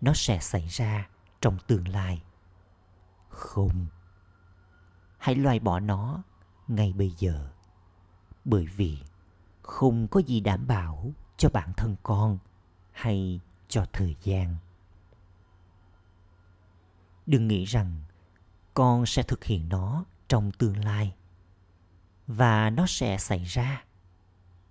nó 0.00 0.12
sẽ 0.14 0.38
xảy 0.38 0.68
ra 0.68 1.08
trong 1.40 1.58
tương 1.66 1.88
lai. 1.88 2.22
Không. 3.28 3.86
Hãy 5.18 5.34
loại 5.34 5.60
bỏ 5.60 5.80
nó 5.80 6.22
ngay 6.68 6.92
bây 6.92 7.14
giờ. 7.18 7.50
Bởi 8.44 8.66
vì 8.66 8.98
không 9.62 10.08
có 10.08 10.20
gì 10.20 10.40
đảm 10.40 10.66
bảo 10.66 11.12
cho 11.36 11.48
bản 11.48 11.72
thân 11.76 11.96
con 12.02 12.38
hay 12.92 13.40
cho 13.68 13.86
thời 13.92 14.16
gian. 14.22 14.56
Đừng 17.26 17.48
nghĩ 17.48 17.64
rằng 17.64 18.02
con 18.74 19.06
sẽ 19.06 19.22
thực 19.22 19.44
hiện 19.44 19.68
nó 19.68 20.04
trong 20.28 20.52
tương 20.52 20.84
lai 20.84 21.14
và 22.26 22.70
nó 22.70 22.86
sẽ 22.88 23.18
xảy 23.18 23.44
ra. 23.44 23.84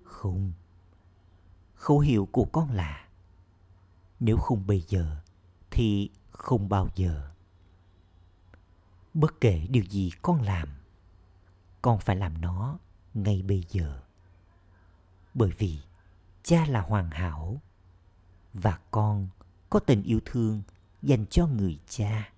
Không 0.04 0.54
khẩu 1.80 2.00
hiệu 2.00 2.28
của 2.32 2.46
con 2.46 2.72
là, 2.72 3.08
nếu 4.20 4.38
không 4.38 4.68
bây 4.68 4.84
giờ 4.88 5.16
thì 5.72 6.10
không 6.32 6.70
bao 6.70 6.88
giờ. 6.96 7.30
Bất 9.14 9.42
kể 9.42 9.68
điều 9.70 9.84
gì 9.84 10.12
con 10.22 10.42
làm, 10.42 10.70
con 11.82 12.00
phải 12.00 12.16
làm 12.16 12.42
nó 12.42 12.80
ngay 13.14 13.42
bây 13.42 13.64
giờ. 13.70 14.02
Bởi 15.34 15.52
vì 15.58 15.80
cha 16.44 16.66
là 16.66 16.82
hoàn 16.82 17.12
hảo 17.12 17.62
và 18.54 18.80
con 18.92 19.28
có 19.70 19.80
tình 19.80 20.04
yêu 20.04 20.20
thương 20.26 20.62
dành 21.02 21.26
cho 21.26 21.48
người 21.48 21.80
cha. 21.90 22.30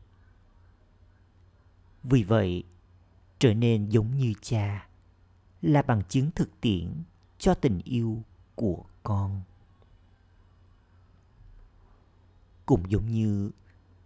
Vì 2.04 2.24
vậy, 2.24 2.64
trở 3.40 3.54
nên 3.54 3.90
giống 3.90 4.18
như 4.18 4.34
cha 4.42 4.88
là 5.62 5.82
bằng 5.82 6.04
chứng 6.10 6.32
thực 6.32 6.62
tiễn 6.62 7.04
cho 7.38 7.54
tình 7.54 7.82
yêu 7.84 8.24
của 8.62 8.84
con. 9.04 9.42
Cũng 12.66 12.92
giống 12.92 13.06
như 13.12 13.52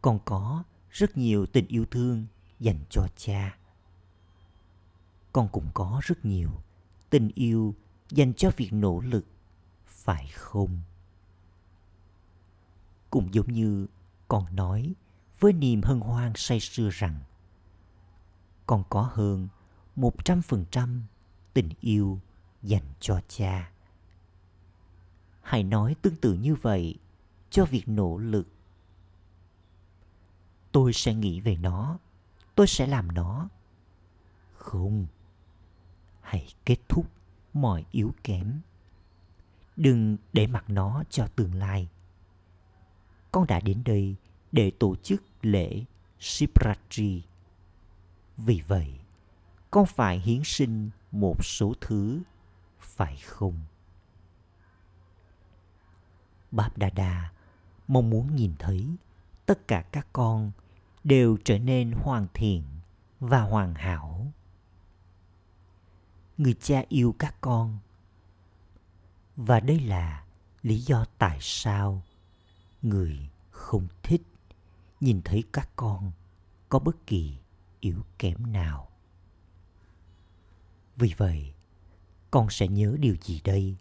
con 0.01 0.19
có 0.25 0.63
rất 0.89 1.17
nhiều 1.17 1.45
tình 1.45 1.67
yêu 1.67 1.85
thương 1.91 2.25
dành 2.59 2.79
cho 2.89 3.07
cha, 3.15 3.57
con 5.33 5.49
cũng 5.51 5.67
có 5.73 6.01
rất 6.03 6.25
nhiều 6.25 6.49
tình 7.09 7.31
yêu 7.35 7.75
dành 8.09 8.33
cho 8.33 8.51
việc 8.57 8.73
nỗ 8.73 8.99
lực, 8.99 9.25
phải 9.85 10.27
không? 10.27 10.79
Cũng 13.09 13.33
giống 13.33 13.51
như 13.51 13.87
con 14.27 14.55
nói 14.55 14.93
với 15.39 15.53
niềm 15.53 15.81
hân 15.81 15.99
hoan 15.99 16.33
say 16.35 16.59
sưa 16.59 16.89
rằng, 16.91 17.19
con 18.65 18.83
có 18.89 19.09
hơn 19.13 19.47
một 19.95 20.25
trăm 20.25 20.41
phần 20.41 20.65
trăm 20.71 21.03
tình 21.53 21.69
yêu 21.79 22.19
dành 22.61 22.85
cho 22.99 23.21
cha 23.27 23.74
hãy 25.45 25.63
nói 25.63 25.95
tương 26.01 26.15
tự 26.15 26.33
như 26.33 26.55
vậy 26.55 26.95
cho 27.49 27.65
việc 27.65 27.87
nỗ 27.87 28.17
lực. 28.17 28.47
Tôi 30.71 30.93
sẽ 30.93 31.13
nghĩ 31.13 31.39
về 31.39 31.55
nó. 31.55 31.97
Tôi 32.55 32.67
sẽ 32.67 32.87
làm 32.87 33.11
nó. 33.11 33.49
Không. 34.57 35.07
Hãy 36.21 36.47
kết 36.65 36.77
thúc 36.89 37.05
mọi 37.53 37.85
yếu 37.91 38.13
kém. 38.23 38.59
Đừng 39.75 40.17
để 40.33 40.47
mặc 40.47 40.65
nó 40.67 41.03
cho 41.09 41.27
tương 41.27 41.55
lai. 41.55 41.87
Con 43.31 43.47
đã 43.47 43.59
đến 43.59 43.81
đây 43.85 44.15
để 44.51 44.71
tổ 44.79 44.95
chức 44.95 45.23
lễ 45.41 45.83
Shivratri. 46.19 47.23
Vì 48.37 48.61
vậy, 48.67 48.93
con 49.71 49.85
phải 49.85 50.19
hiến 50.19 50.41
sinh 50.43 50.89
một 51.11 51.45
số 51.45 51.73
thứ, 51.81 52.21
phải 52.79 53.17
không? 53.17 53.59
Báp 56.51 56.77
Đà 56.77 56.89
Đà 56.89 57.31
mong 57.87 58.09
muốn 58.09 58.35
nhìn 58.35 58.53
thấy 58.59 58.95
tất 59.45 59.67
cả 59.67 59.81
các 59.81 60.07
con 60.13 60.51
đều 61.03 61.37
trở 61.43 61.59
nên 61.59 61.91
hoàn 61.91 62.27
thiện 62.33 62.63
và 63.19 63.41
hoàn 63.41 63.75
hảo. 63.75 64.31
Người 66.37 66.53
cha 66.53 66.83
yêu 66.89 67.15
các 67.19 67.35
con. 67.41 67.79
Và 69.35 69.59
đây 69.59 69.79
là 69.79 70.25
lý 70.61 70.79
do 70.79 71.05
tại 71.17 71.37
sao 71.41 72.03
người 72.81 73.29
không 73.51 73.87
thích 74.03 74.21
nhìn 75.01 75.21
thấy 75.21 75.43
các 75.53 75.69
con 75.75 76.11
có 76.69 76.79
bất 76.79 77.07
kỳ 77.07 77.37
yếu 77.79 78.03
kém 78.19 78.51
nào. 78.51 78.89
Vì 80.95 81.13
vậy, 81.17 81.53
con 82.31 82.49
sẽ 82.49 82.67
nhớ 82.67 82.95
điều 82.99 83.15
gì 83.21 83.41
đây? 83.43 83.75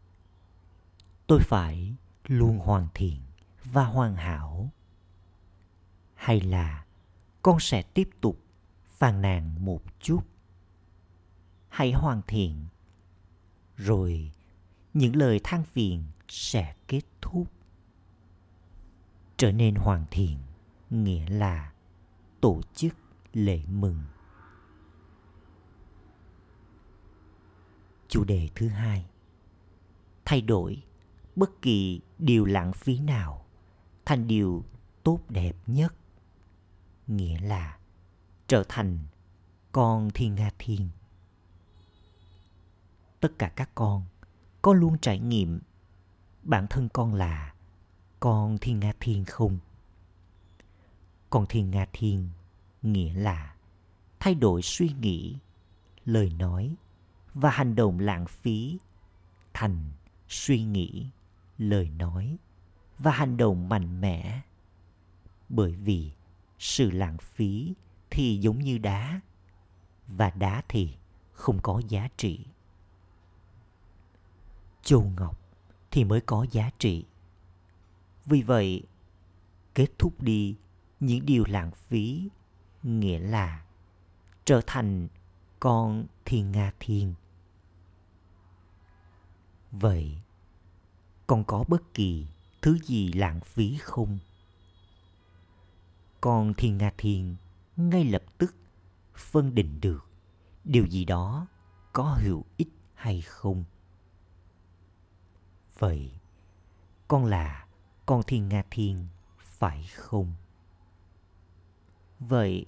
Tôi 1.26 1.40
phải 1.42 1.94
luôn 2.26 2.58
hoàn 2.58 2.88
thiện 2.94 3.20
và 3.64 3.84
hoàn 3.84 4.16
hảo. 4.16 4.70
Hay 6.14 6.40
là 6.40 6.84
con 7.42 7.60
sẽ 7.60 7.82
tiếp 7.82 8.08
tục 8.20 8.38
phàn 8.86 9.22
nàn 9.22 9.64
một 9.64 9.82
chút? 10.00 10.20
Hãy 11.68 11.92
hoàn 11.92 12.22
thiện, 12.26 12.66
rồi 13.76 14.32
những 14.94 15.16
lời 15.16 15.40
than 15.44 15.64
phiền 15.64 16.04
sẽ 16.28 16.74
kết 16.88 17.02
thúc. 17.20 17.50
Trở 19.36 19.52
nên 19.52 19.74
hoàn 19.74 20.04
thiện 20.10 20.38
nghĩa 20.90 21.28
là 21.28 21.72
tổ 22.40 22.60
chức 22.74 22.94
lễ 23.32 23.62
mừng. 23.68 24.02
Chủ 28.08 28.24
đề 28.24 28.48
thứ 28.54 28.68
hai, 28.68 29.06
thay 30.24 30.40
đổi 30.40 30.82
bất 31.36 31.62
kỳ 31.62 32.00
điều 32.18 32.44
lãng 32.44 32.72
phí 32.72 32.98
nào. 32.98 33.44
Thành 34.04 34.26
điều 34.26 34.64
tốt 35.02 35.20
đẹp 35.28 35.56
nhất. 35.66 35.94
Nghĩa 37.06 37.40
là 37.40 37.78
trở 38.46 38.64
thành 38.68 38.98
con 39.72 40.10
thiên 40.10 40.34
nga 40.34 40.50
thiên. 40.58 40.88
Tất 43.20 43.32
cả 43.38 43.48
các 43.48 43.70
con 43.74 44.04
có 44.62 44.72
luôn 44.72 44.98
trải 44.98 45.18
nghiệm 45.18 45.60
bản 46.42 46.66
thân 46.70 46.88
con 46.88 47.14
là 47.14 47.54
con 48.20 48.58
thiên 48.58 48.80
nga 48.80 48.92
thiên 49.00 49.24
không? 49.24 49.58
Con 51.30 51.46
thiên 51.48 51.70
nga 51.70 51.86
thiên 51.92 52.28
nghĩa 52.82 53.14
là 53.14 53.54
thay 54.20 54.34
đổi 54.34 54.62
suy 54.62 54.90
nghĩ, 55.00 55.36
lời 56.04 56.32
nói 56.38 56.74
và 57.34 57.50
hành 57.50 57.74
động 57.74 57.98
lãng 57.98 58.26
phí 58.26 58.78
thành 59.54 59.92
suy 60.28 60.64
nghĩ 60.64 61.06
lời 61.58 61.90
nói 61.98 62.38
và 62.98 63.10
hành 63.10 63.36
động 63.36 63.68
mạnh 63.68 64.00
mẽ. 64.00 64.40
Bởi 65.48 65.72
vì 65.72 66.12
sự 66.58 66.90
lãng 66.90 67.18
phí 67.18 67.74
thì 68.10 68.38
giống 68.38 68.58
như 68.58 68.78
đá, 68.78 69.20
và 70.08 70.30
đá 70.30 70.62
thì 70.68 70.94
không 71.32 71.58
có 71.62 71.82
giá 71.88 72.08
trị. 72.16 72.46
Châu 74.82 75.12
ngọc 75.16 75.38
thì 75.90 76.04
mới 76.04 76.20
có 76.20 76.46
giá 76.50 76.70
trị. 76.78 77.04
Vì 78.26 78.42
vậy, 78.42 78.82
kết 79.74 79.86
thúc 79.98 80.22
đi 80.22 80.56
những 81.00 81.26
điều 81.26 81.44
lãng 81.48 81.70
phí, 81.70 82.28
nghĩa 82.82 83.18
là 83.18 83.64
trở 84.44 84.60
thành 84.66 85.08
con 85.60 86.06
thiên 86.24 86.52
nga 86.52 86.72
thiên. 86.80 87.14
Vậy 89.70 90.18
con 91.26 91.44
có 91.44 91.64
bất 91.68 91.94
kỳ 91.94 92.26
thứ 92.62 92.78
gì 92.78 93.12
lãng 93.12 93.40
phí 93.40 93.76
không? 93.76 94.18
Con 96.20 96.54
thiên 96.54 96.78
nga 96.78 96.92
thiên 96.98 97.36
ngay 97.76 98.04
lập 98.04 98.22
tức 98.38 98.54
phân 99.14 99.54
định 99.54 99.80
được 99.80 100.04
điều 100.64 100.86
gì 100.86 101.04
đó 101.04 101.46
có 101.92 102.18
hữu 102.22 102.44
ích 102.56 102.68
hay 102.94 103.20
không. 103.20 103.64
Vậy 105.78 106.10
con 107.08 107.24
là 107.24 107.66
con 108.06 108.22
thiên 108.26 108.48
nga 108.48 108.64
thiên 108.70 109.06
phải 109.38 109.84
không? 109.94 110.34
Vậy 112.20 112.66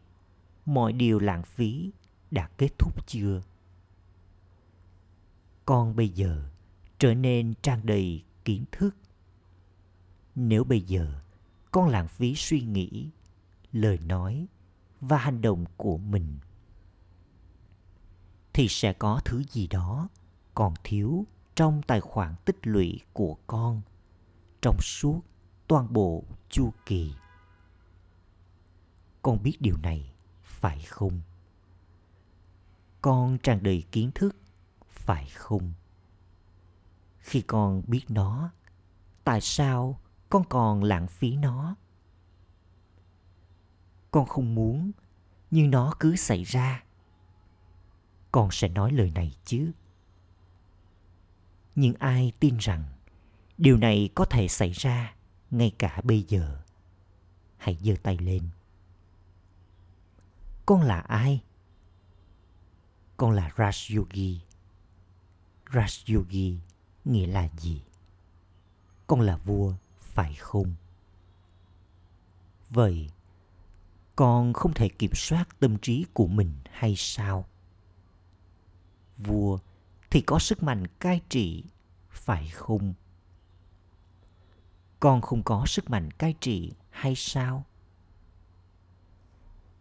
mọi 0.66 0.92
điều 0.92 1.18
lãng 1.18 1.42
phí 1.42 1.90
đã 2.30 2.48
kết 2.58 2.78
thúc 2.78 3.06
chưa? 3.06 3.42
Con 5.64 5.96
bây 5.96 6.08
giờ 6.08 6.48
trở 6.98 7.14
nên 7.14 7.54
tràn 7.62 7.86
đầy 7.86 8.24
kiến 8.46 8.64
thức. 8.72 8.96
Nếu 10.34 10.64
bây 10.64 10.80
giờ 10.80 11.20
con 11.70 11.88
lãng 11.88 12.08
phí 12.08 12.34
suy 12.34 12.60
nghĩ, 12.60 13.10
lời 13.72 13.98
nói 13.98 14.46
và 15.00 15.16
hành 15.18 15.40
động 15.40 15.64
của 15.76 15.98
mình, 15.98 16.38
thì 18.52 18.68
sẽ 18.68 18.92
có 18.92 19.20
thứ 19.24 19.42
gì 19.42 19.66
đó 19.66 20.08
còn 20.54 20.74
thiếu 20.84 21.26
trong 21.54 21.82
tài 21.86 22.00
khoản 22.00 22.34
tích 22.44 22.58
lũy 22.62 23.00
của 23.12 23.36
con 23.46 23.82
trong 24.62 24.76
suốt 24.80 25.20
toàn 25.66 25.92
bộ 25.92 26.24
chu 26.48 26.72
kỳ. 26.86 27.12
Con 29.22 29.42
biết 29.42 29.56
điều 29.60 29.76
này, 29.76 30.12
phải 30.42 30.82
không? 30.82 31.20
Con 33.00 33.38
tràn 33.38 33.62
đầy 33.62 33.84
kiến 33.92 34.10
thức, 34.14 34.36
phải 34.88 35.26
không? 35.26 35.72
Khi 37.26 37.42
con 37.42 37.82
biết 37.86 38.04
nó? 38.08 38.50
Tại 39.24 39.40
sao 39.40 40.00
con 40.28 40.44
còn 40.48 40.82
lãng 40.82 41.06
phí 41.06 41.36
nó? 41.36 41.76
Con 44.10 44.26
không 44.26 44.54
muốn, 44.54 44.92
nhưng 45.50 45.70
nó 45.70 45.94
cứ 46.00 46.16
xảy 46.16 46.44
ra. 46.44 46.84
Con 48.32 48.48
sẽ 48.50 48.68
nói 48.68 48.92
lời 48.92 49.12
này 49.14 49.36
chứ. 49.44 49.72
Nhưng 51.74 51.94
ai 51.94 52.32
tin 52.40 52.56
rằng 52.56 52.84
điều 53.58 53.76
này 53.76 54.08
có 54.14 54.24
thể 54.24 54.48
xảy 54.48 54.70
ra 54.70 55.14
ngay 55.50 55.72
cả 55.78 56.00
bây 56.04 56.22
giờ? 56.22 56.60
Hãy 57.56 57.78
giơ 57.80 57.94
tay 58.02 58.18
lên. 58.18 58.48
Con 60.66 60.82
là 60.82 61.00
ai? 61.00 61.42
Con 63.16 63.30
là 63.30 63.50
raj 63.56 63.98
yogi 63.98 64.40
raj 65.72 66.14
yogi 66.14 66.65
nghĩa 67.06 67.26
là 67.26 67.48
gì? 67.58 67.82
Con 69.06 69.20
là 69.20 69.36
vua, 69.36 69.74
phải 69.98 70.34
không? 70.34 70.74
Vậy, 72.70 73.10
con 74.16 74.52
không 74.52 74.74
thể 74.74 74.88
kiểm 74.88 75.14
soát 75.14 75.48
tâm 75.60 75.78
trí 75.78 76.06
của 76.12 76.26
mình 76.26 76.52
hay 76.70 76.94
sao? 76.96 77.44
Vua 79.18 79.58
thì 80.10 80.20
có 80.20 80.38
sức 80.38 80.62
mạnh 80.62 80.86
cai 80.86 81.20
trị, 81.28 81.64
phải 82.10 82.48
không? 82.48 82.94
Con 85.00 85.20
không 85.20 85.42
có 85.42 85.66
sức 85.66 85.90
mạnh 85.90 86.10
cai 86.10 86.34
trị 86.40 86.72
hay 86.90 87.14
sao? 87.16 87.64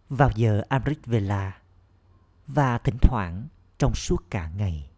Vào 0.09 0.29
giờ 0.35 0.61
amrit 0.69 1.05
vela 1.05 1.61
và 2.47 2.77
thỉnh 2.77 2.97
thoảng 3.01 3.47
trong 3.77 3.95
suốt 3.95 4.17
cả 4.29 4.49
ngày 4.49 4.89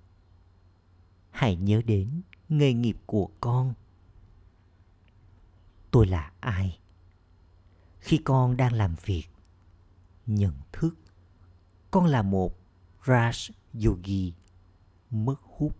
hãy 1.37 1.55
nhớ 1.55 1.81
đến 1.85 2.21
nghề 2.49 2.73
nghiệp 2.73 2.97
của 3.05 3.29
con. 3.41 3.73
Tôi 5.91 6.07
là 6.07 6.31
ai? 6.39 6.79
Khi 7.99 8.17
con 8.17 8.57
đang 8.57 8.73
làm 8.73 8.95
việc, 9.05 9.23
nhận 10.25 10.53
thức 10.71 10.95
con 11.91 12.05
là 12.05 12.21
một 12.21 12.57
raj 13.05 13.51
yogi 13.85 14.33
mất 15.09 15.41
hút. 15.41 15.75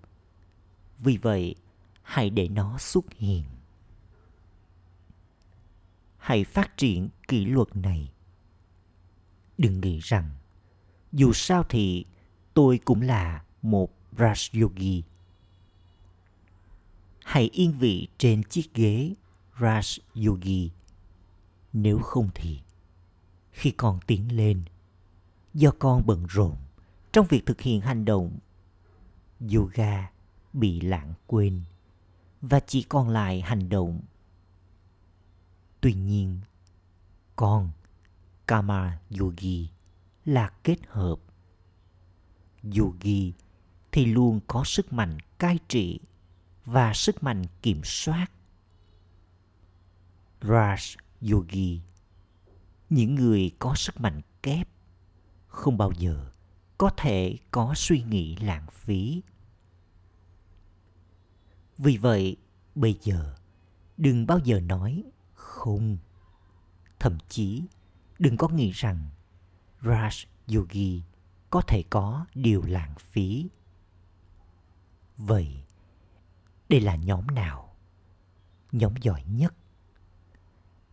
Vì 1.00 1.18
vậy, 1.18 1.56
hãy 2.02 2.30
để 2.30 2.48
nó 2.48 2.78
xuất 2.78 3.14
hiện. 3.14 3.44
Hãy 6.18 6.44
phát 6.44 6.78
triển 6.78 7.10
kỷ 7.28 7.46
luật 7.46 7.76
này. 7.76 8.12
Đừng 9.58 9.82
nghĩ 9.82 10.00
rằng 10.00 10.30
dù 11.12 11.34
sao 11.34 11.64
thì 11.70 12.06
tôi 12.54 12.80
cũng 12.86 13.02
là 13.02 13.44
một 13.62 13.90
raj 14.18 14.62
yogi 14.62 15.04
hãy 17.28 17.50
yên 17.54 17.72
vị 17.72 18.08
trên 18.18 18.44
chiếc 18.44 18.74
ghế, 18.74 19.14
raj 19.60 20.00
yogi. 20.28 20.72
Nếu 21.74 22.00
không 22.00 22.30
thì, 22.36 22.60
khi 23.52 23.72
con 23.72 24.00
tiến 24.08 24.36
lên, 24.36 24.64
do 25.54 25.72
con 25.80 26.06
bận 26.06 26.26
rộn 26.30 26.56
trong 27.14 27.28
việc 27.30 27.46
thực 27.46 27.62
hiện 27.62 27.82
hành 27.82 28.06
động, 28.06 28.38
yoga 29.54 30.12
bị 30.54 30.82
lãng 30.82 31.14
quên 31.26 31.62
và 32.42 32.60
chỉ 32.60 32.84
còn 32.84 33.10
lại 33.10 33.42
hành 33.42 33.70
động. 33.70 34.02
Tuy 35.82 35.94
nhiên, 35.94 36.40
con 37.36 37.72
kama 38.46 39.00
yogi 39.20 39.68
là 40.26 40.50
kết 40.64 40.80
hợp. 40.88 41.16
Yogi 42.64 43.34
thì 43.92 44.06
luôn 44.06 44.40
có 44.48 44.64
sức 44.64 44.94
mạnh 44.94 45.18
cai 45.38 45.60
trị 45.68 46.00
và 46.68 46.94
sức 46.94 47.24
mạnh 47.24 47.44
kiểm 47.62 47.82
soát. 47.84 48.32
Raj 50.42 50.98
yogi, 51.32 51.82
những 52.90 53.16
người 53.16 53.52
có 53.60 53.76
sức 53.76 54.02
mạnh 54.02 54.22
kép, 54.44 54.70
không 55.48 55.78
bao 55.78 55.92
giờ 55.92 56.32
có 56.78 56.90
thể 56.98 57.38
có 57.52 57.74
suy 57.76 58.04
nghĩ 58.04 58.36
lãng 58.36 58.68
phí. 58.72 59.22
Vì 61.78 61.98
vậy, 61.98 62.38
bây 62.76 63.00
giờ, 63.02 63.36
đừng 63.98 64.28
bao 64.28 64.40
giờ 64.40 64.60
nói 64.60 65.04
không. 65.34 65.98
Thậm 67.00 67.18
chí, 67.30 67.64
đừng 68.20 68.38
có 68.38 68.48
nghĩ 68.48 68.72
rằng 68.72 69.10
raj 69.82 70.26
yogi 70.56 71.04
có 71.50 71.62
thể 71.62 71.84
có 71.90 72.26
điều 72.36 72.62
lãng 72.62 72.96
phí. 73.00 73.48
Vậy 75.18 75.64
đây 76.70 76.82
là 76.82 76.96
nhóm 76.96 77.28
nào 77.28 77.76
nhóm 78.72 78.94
giỏi 79.02 79.24
nhất 79.28 79.54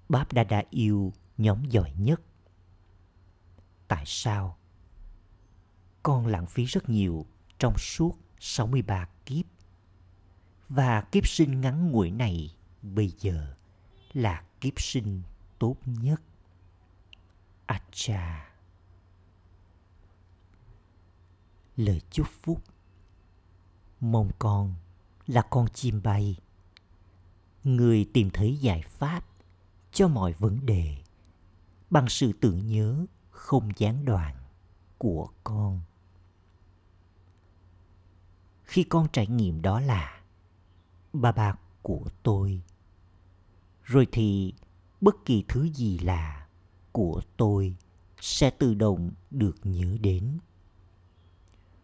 báp 0.08 0.32
đa 0.32 0.44
đa 0.44 0.62
yêu 0.70 1.12
nhóm 1.38 1.64
giỏi 1.64 1.92
nhất 1.98 2.20
tại 3.88 4.04
sao 4.06 4.58
con 6.02 6.26
lãng 6.26 6.46
phí 6.46 6.64
rất 6.64 6.88
nhiều 6.88 7.26
trong 7.58 7.78
suốt 7.78 8.18
63 8.38 9.08
kiếp. 9.26 9.44
Và 10.68 11.00
kiếp 11.00 11.26
sinh 11.26 11.60
ngắn 11.60 11.90
ngủi 11.90 12.10
này 12.10 12.54
bây 12.82 13.08
giờ 13.08 13.54
là 14.12 14.44
kiếp 14.60 14.80
sinh 14.80 15.22
tốt 15.58 15.76
nhất. 15.86 16.22
Acha. 17.66 18.54
Lời 21.76 22.00
chúc 22.10 22.26
phúc 22.42 22.62
Mong 24.00 24.30
con 24.38 24.74
là 25.26 25.42
con 25.42 25.68
chim 25.68 26.02
bay. 26.02 26.36
Người 27.64 28.10
tìm 28.12 28.30
thấy 28.30 28.56
giải 28.56 28.82
pháp 28.82 29.24
cho 29.92 30.08
mọi 30.08 30.32
vấn 30.32 30.66
đề 30.66 30.96
bằng 31.90 32.08
sự 32.08 32.32
tưởng 32.40 32.66
nhớ 32.66 33.06
không 33.30 33.68
gián 33.76 34.04
đoạn 34.04 34.36
của 34.98 35.28
con. 35.44 35.80
Khi 38.62 38.84
con 38.84 39.06
trải 39.12 39.26
nghiệm 39.26 39.62
đó 39.62 39.80
là 39.80 40.22
ba 41.12 41.32
ba 41.32 41.54
của 41.82 42.04
tôi. 42.22 42.62
Rồi 43.82 44.06
thì 44.12 44.54
bất 45.00 45.24
kỳ 45.24 45.44
thứ 45.48 45.68
gì 45.68 45.98
là 45.98 46.46
của 46.92 47.22
tôi 47.36 47.76
sẽ 48.20 48.50
tự 48.50 48.74
động 48.74 49.10
được 49.30 49.56
nhớ 49.62 49.96
đến. 50.00 50.38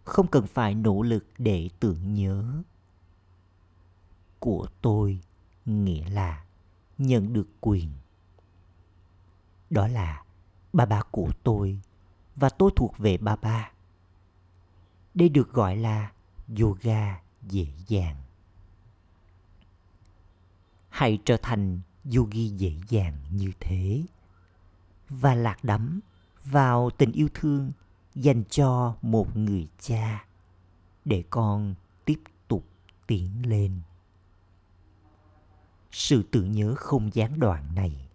Không 0.05 0.27
cần 0.27 0.47
phải 0.47 0.75
nỗ 0.75 1.03
lực 1.03 1.27
để 1.39 1.69
tưởng 1.81 2.15
nhớ 2.15 2.63
của 4.41 4.67
tôi, 4.83 5.21
nghĩa 5.67 6.11
là 6.11 6.45
nhận 6.99 7.33
được 7.33 7.49
quyền. 7.61 7.91
Đó 9.71 9.89
là 9.89 10.25
ba 10.73 10.87
ba 10.87 11.03
của 11.11 11.29
tôi 11.43 11.81
và 12.37 12.49
tôi 12.49 12.71
thuộc 12.77 12.99
về 12.99 13.17
ba 13.17 13.37
ba. 13.37 13.71
Đây 15.15 15.29
được 15.29 15.53
gọi 15.53 15.77
là 15.77 16.13
yoga 16.61 17.21
dễ 17.49 17.67
dàng. 17.87 18.17
Hãy 20.89 21.19
trở 21.25 21.37
thành 21.43 21.81
yogi 22.17 22.57
dễ 22.57 22.73
dàng 22.89 23.17
như 23.31 23.53
thế 23.61 24.03
và 25.09 25.35
lạc 25.35 25.65
đắm 25.65 26.01
vào 26.45 26.91
tình 26.91 27.13
yêu 27.13 27.29
thương 27.35 27.73
dành 28.15 28.45
cho 28.51 28.97
một 29.03 29.37
người 29.37 29.69
cha 29.81 30.25
để 31.05 31.25
con 31.31 31.75
tiếp 32.05 32.21
tục 32.49 32.65
tiến 33.07 33.31
lên 33.47 33.81
sự 35.93 36.23
tưởng 36.23 36.53
nhớ 36.53 36.75
không 36.77 37.15
gián 37.15 37.41
đoạn 37.41 37.75
này 37.75 38.09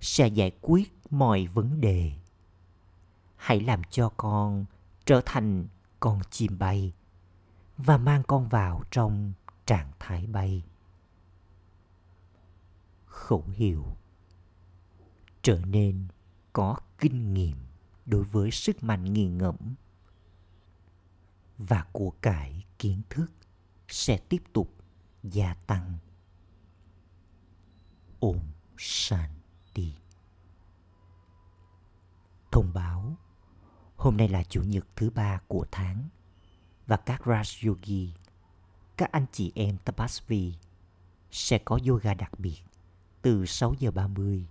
sẽ 0.00 0.28
giải 0.28 0.52
quyết 0.60 0.92
mọi 1.10 1.46
vấn 1.46 1.80
đề. 1.80 2.12
Hãy 3.36 3.60
làm 3.60 3.82
cho 3.90 4.08
con 4.16 4.64
trở 5.06 5.20
thành 5.26 5.66
con 6.00 6.20
chim 6.30 6.58
bay 6.58 6.92
và 7.76 7.98
mang 7.98 8.22
con 8.26 8.48
vào 8.48 8.82
trong 8.90 9.32
trạng 9.66 9.92
thái 9.98 10.26
bay. 10.26 10.64
Khẩu 13.06 13.44
hiệu 13.52 13.84
trở 15.42 15.60
nên 15.66 16.08
có 16.52 16.76
kinh 16.98 17.34
nghiệm 17.34 17.56
đối 18.06 18.24
với 18.24 18.50
sức 18.50 18.82
mạnh 18.82 19.04
nghiền 19.04 19.38
ngẫm 19.38 19.56
và 21.58 21.84
của 21.92 22.10
cải 22.10 22.64
kiến 22.78 23.02
thức 23.10 23.26
sẽ 23.88 24.18
tiếp 24.18 24.42
tục 24.52 24.74
gia 25.22 25.54
tăng 25.54 25.98
ôm 28.20 28.38
shanti 28.76 29.92
thông 32.52 32.72
báo 32.74 33.16
hôm 33.96 34.16
nay 34.16 34.28
là 34.28 34.42
chủ 34.42 34.62
nhật 34.62 34.86
thứ 34.96 35.10
ba 35.10 35.40
của 35.48 35.66
tháng 35.70 36.08
và 36.86 36.96
các 36.96 37.22
Raj 37.22 37.68
Yogi, 37.68 38.14
các 38.96 39.12
anh 39.12 39.26
chị 39.32 39.52
em 39.54 39.76
Tapasvi 39.84 40.54
sẽ 41.30 41.58
có 41.58 41.78
yoga 41.88 42.14
đặc 42.14 42.40
biệt 42.40 42.58
từ 43.22 43.46
6 43.46 43.74
giờ 43.78 43.90
30 43.90 44.46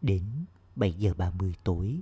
đến 0.00 0.44
7 0.76 0.92
giờ 0.92 1.14
30 1.14 1.54
tối. 1.64 2.00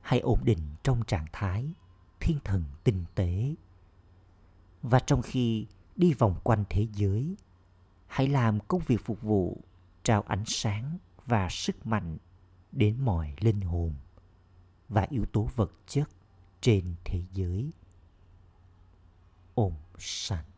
Hãy 0.00 0.20
ổn 0.20 0.40
định 0.44 0.60
trong 0.82 1.02
trạng 1.06 1.26
thái 1.32 1.72
thiên 2.20 2.38
thần 2.44 2.64
tinh 2.84 3.04
tế. 3.14 3.54
Và 4.82 4.98
trong 5.00 5.22
khi 5.22 5.66
đi 5.96 6.12
vòng 6.12 6.40
quanh 6.44 6.64
thế 6.70 6.86
giới, 6.94 7.36
hãy 8.14 8.28
làm 8.28 8.60
công 8.60 8.82
việc 8.86 9.04
phục 9.04 9.22
vụ, 9.22 9.64
trao 10.02 10.22
ánh 10.22 10.44
sáng 10.46 10.98
và 11.26 11.48
sức 11.50 11.86
mạnh 11.86 12.16
đến 12.72 13.00
mọi 13.00 13.34
linh 13.40 13.60
hồn 13.60 13.94
và 14.88 15.06
yếu 15.10 15.24
tố 15.32 15.48
vật 15.54 15.72
chất 15.86 16.08
trên 16.60 16.94
thế 17.04 17.22
giới. 17.32 17.72
ổn 19.54 19.72
Shanti. 19.98 20.53